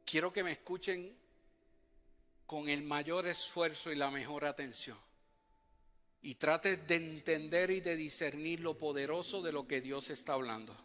quiero 0.10 0.34
que 0.34 0.44
me 0.44 0.54
escuchen 0.54 1.16
con 2.48 2.68
el 2.68 2.82
mayor 2.82 3.28
esfuerzo 3.28 3.92
y 3.92 3.96
la 3.96 4.10
mejor 4.10 4.46
atención. 4.46 4.98
Y 6.22 6.36
trate 6.36 6.78
de 6.78 6.96
entender 6.96 7.70
y 7.70 7.80
de 7.80 7.96
discernir 7.96 8.60
lo 8.60 8.78
poderoso 8.78 9.42
de 9.42 9.52
lo 9.52 9.68
que 9.68 9.82
Dios 9.82 10.10
está 10.10 10.34
hablando. 10.34 10.76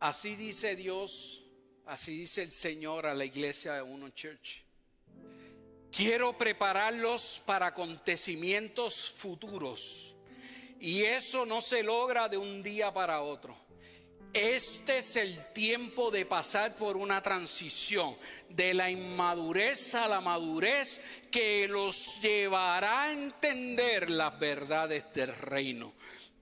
Así 0.00 0.36
dice 0.36 0.74
Dios, 0.74 1.44
así 1.86 2.16
dice 2.16 2.42
el 2.42 2.52
Señor 2.52 3.06
a 3.06 3.14
la 3.14 3.24
iglesia 3.24 3.74
de 3.74 3.82
Uno 3.82 4.08
Church. 4.08 4.64
Quiero 5.92 6.36
prepararlos 6.36 7.42
para 7.46 7.68
acontecimientos 7.68 9.10
futuros. 9.10 10.16
Y 10.80 11.02
eso 11.02 11.46
no 11.46 11.60
se 11.60 11.82
logra 11.82 12.28
de 12.28 12.36
un 12.36 12.62
día 12.62 12.92
para 12.92 13.22
otro. 13.22 13.63
Este 14.34 14.98
es 14.98 15.14
el 15.14 15.52
tiempo 15.52 16.10
de 16.10 16.26
pasar 16.26 16.74
por 16.74 16.96
una 16.96 17.22
transición 17.22 18.16
de 18.48 18.74
la 18.74 18.90
inmadurez 18.90 19.94
a 19.94 20.08
la 20.08 20.20
madurez 20.20 21.00
que 21.30 21.68
los 21.68 22.20
llevará 22.20 23.04
a 23.04 23.12
entender 23.12 24.10
las 24.10 24.36
verdades 24.36 25.04
del 25.14 25.36
reino. 25.36 25.92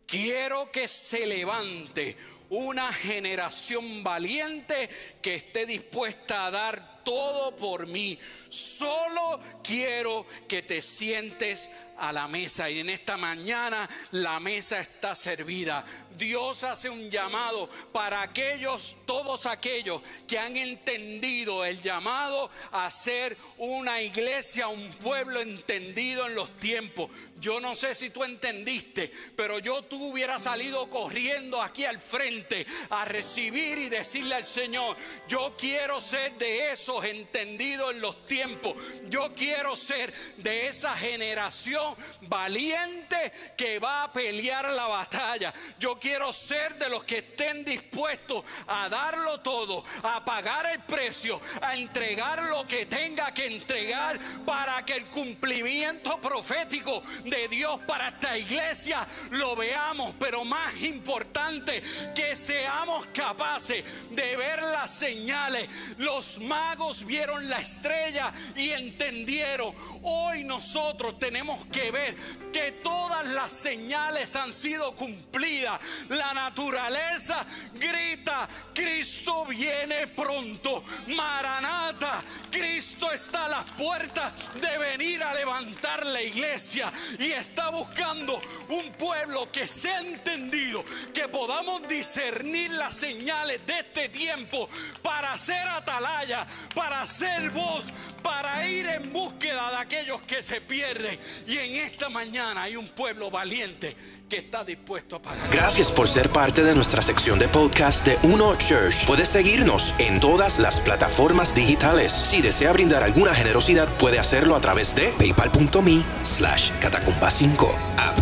Quiero 0.07 0.73
que 0.73 0.89
se 0.89 1.27
levante 1.27 2.17
una 2.49 2.95
generación 2.95 4.03
valiente 4.03 4.89
que 5.21 5.35
esté 5.35 5.67
dispuesta 5.67 6.47
a 6.47 6.51
dar 6.51 7.05
todo 7.05 7.55
por 7.57 7.87
mí. 7.87 8.19
Solo 8.49 9.39
quiero 9.63 10.27
que 10.49 10.63
te 10.63 10.81
sientes 10.81 11.69
a 11.99 12.13
la 12.13 12.29
mesa 12.29 12.69
y 12.71 12.81
en 12.81 12.91
esta 12.91 13.17
mañana 13.17 13.89
la 14.13 14.41
mesa 14.41 14.81
está 14.81 15.15
servida. 15.15 15.85
Dios 16.17 16.65
hace 16.65 16.89
un 16.89 17.11
llamado 17.11 17.69
para 17.93 18.23
aquellos, 18.23 18.97
todos 19.07 19.47
aquellos 19.47 20.03
que 20.27 20.39
han 20.39 20.57
entendido 20.57 21.65
el 21.65 21.81
llamado 21.81 22.51
a 22.73 22.91
ser 22.91 23.37
una 23.59 24.01
iglesia, 24.03 24.69
un 24.69 24.93
pueblo 24.95 25.41
entendido 25.41 26.27
en 26.27 26.35
los 26.35 26.51
tiempos. 26.57 27.11
Yo 27.41 27.61
no 27.61 27.75
sé 27.75 27.95
si 27.95 28.11
tú 28.11 28.25
entendiste, 28.25 29.11
pero 29.37 29.59
yo 29.59 29.83
tú 29.83 30.13
hubiera 30.13 30.39
salido 30.39 30.89
corriendo 30.89 31.61
aquí 31.61 31.85
al 31.85 32.01
frente 32.01 32.67
a 32.91 33.05
recibir 33.05 33.79
y 33.79 33.89
decirle 33.89 34.35
al 34.37 34.47
Señor, 34.47 34.97
yo 35.29 35.55
quiero 35.57 36.01
ser 36.01 36.37
de 36.39 36.73
esos 36.73 37.05
entendidos 37.05 37.93
en 37.93 38.01
los 38.01 38.25
tiempos. 38.27 38.75
Yo 39.09 39.35
quiero 39.35 39.77
ser 39.77 40.13
de 40.37 40.69
esa 40.69 40.97
generación 40.97 41.82
valiente 42.23 43.33
que 43.57 43.79
va 43.79 44.05
a 44.05 44.13
pelear 44.13 44.71
la 44.73 44.87
batalla. 44.87 45.53
Yo 45.79 45.99
quiero 45.99 46.33
ser 46.33 46.77
de 46.77 46.89
los 46.89 47.05
que 47.05 47.19
estén 47.19 47.65
dispuestos 47.65 48.45
a 48.67 48.89
darlo 48.89 49.41
todo, 49.41 49.85
a 50.03 50.25
pagar 50.25 50.67
el 50.67 50.81
precio, 50.81 51.41
a 51.61 51.77
entregar 51.77 52.43
lo 52.43 52.67
que 52.67 52.87
tenga 52.87 53.33
que 53.33 53.47
entregar 53.47 54.19
para 54.45 54.85
que 54.85 54.95
el 54.95 55.07
cumplimiento 55.07 56.21
profético 56.21 57.03
de 57.25 57.49
Dios 57.49 57.81
para 57.87 58.09
esta 58.09 58.37
iglesia 58.39 59.07
lo 59.31 59.57
veamos. 59.57 60.15
Pero 60.19 60.45
más 60.45 60.81
importante, 60.83 61.83
que 62.15 62.37
seamos 62.37 63.07
capaces 63.09 63.85
de 64.11 64.37
ver 64.37 64.63
las 64.63 64.91
señales. 64.91 65.69
Los 65.99 66.39
magos 66.39 67.05
vieron 67.05 67.49
la 67.49 67.59
estrella 67.59 68.33
y 68.57 68.71
entendieron. 68.71 69.75
Hoy 70.03 70.45
nosotros 70.45 71.19
tenemos 71.19 71.65
que 71.73 71.91
ver 71.91 72.15
que 72.53 72.73
todas 72.83 73.27
las 73.27 73.51
señales 73.51 74.37
han 74.37 74.53
sido 74.53 74.95
cumplidas. 74.95 75.81
La 76.11 76.35
naturaleza 76.35 77.45
grita, 77.75 78.49
Cristo 78.75 79.47
viene 79.47 80.07
pronto. 80.09 80.85
Maranata, 81.09 82.23
Cristo 82.51 83.11
está 83.11 83.47
a 83.47 83.49
las 83.49 83.71
puertas 83.73 84.33
de 84.61 84.79
venir 84.79 85.23
a 85.23 85.35
levantar 85.35 86.07
la 86.07 86.23
iglesia 86.23 86.93
y 87.19 87.33
está 87.33 87.71
buscando 87.71 88.41
un 88.69 88.93
pueblo 88.93 89.51
que 89.51 89.67
se 89.67 89.91
ha 89.91 90.01
entendido, 90.01 90.85
que 91.15 91.29
podamos 91.29 91.89
discernir 91.89 92.71
las 92.73 92.95
señales 92.95 93.65
de 93.67 93.81
este 93.81 94.09
tiempo 94.11 94.69
para 95.03 95.37
ser 95.39 95.67
atalaya, 95.69 96.47
para 96.75 97.05
ser 97.07 97.51
voz, 97.51 97.87
para 98.23 98.67
ir 98.67 98.87
en 98.87 99.13
búsqueda 99.13 99.71
de 99.71 99.77
aquellos 99.77 100.23
que 100.23 100.43
se 100.43 100.61
pierden. 100.61 101.19
Y 101.47 101.59
en 101.59 101.77
esta 101.77 102.09
mañana 102.09 102.63
hay 102.63 102.77
un 102.77 102.89
pueblo 102.89 103.31
valiente 103.31 103.97
que 104.29 104.39
está 104.39 104.65
dispuesto 104.65 105.17
a 105.17 105.23
pagar. 105.23 105.51
Gracias 105.51 105.91
por 105.91 106.09
ser 106.09 106.31
parte 106.31 106.63
de 106.63 106.75
nuestra 106.75 107.03
sección 107.03 107.39
de 107.39 107.49
podcast 107.49 108.07
de 108.07 108.19
Uno 108.23 108.57
Church. 108.57 109.05
Puedes 109.07 109.29
seguirnos 109.29 109.95
en 109.99 110.21
todas 110.21 110.59
las 110.59 110.81
plataformas 110.81 111.55
digitales. 111.55 112.13
Si 112.13 112.41
desea 112.41 112.73
brindar 112.73 113.03
alguna 113.03 113.35
generosidad, 113.35 113.89
puede 113.99 114.19
hacerlo 114.19 114.57
a 114.57 114.61
través 114.61 114.95
de 114.95 115.09
paypal.me 115.19 116.03
slash 116.25 116.71
catacumba 116.81 117.31
5 117.31 117.77
app 117.99 118.22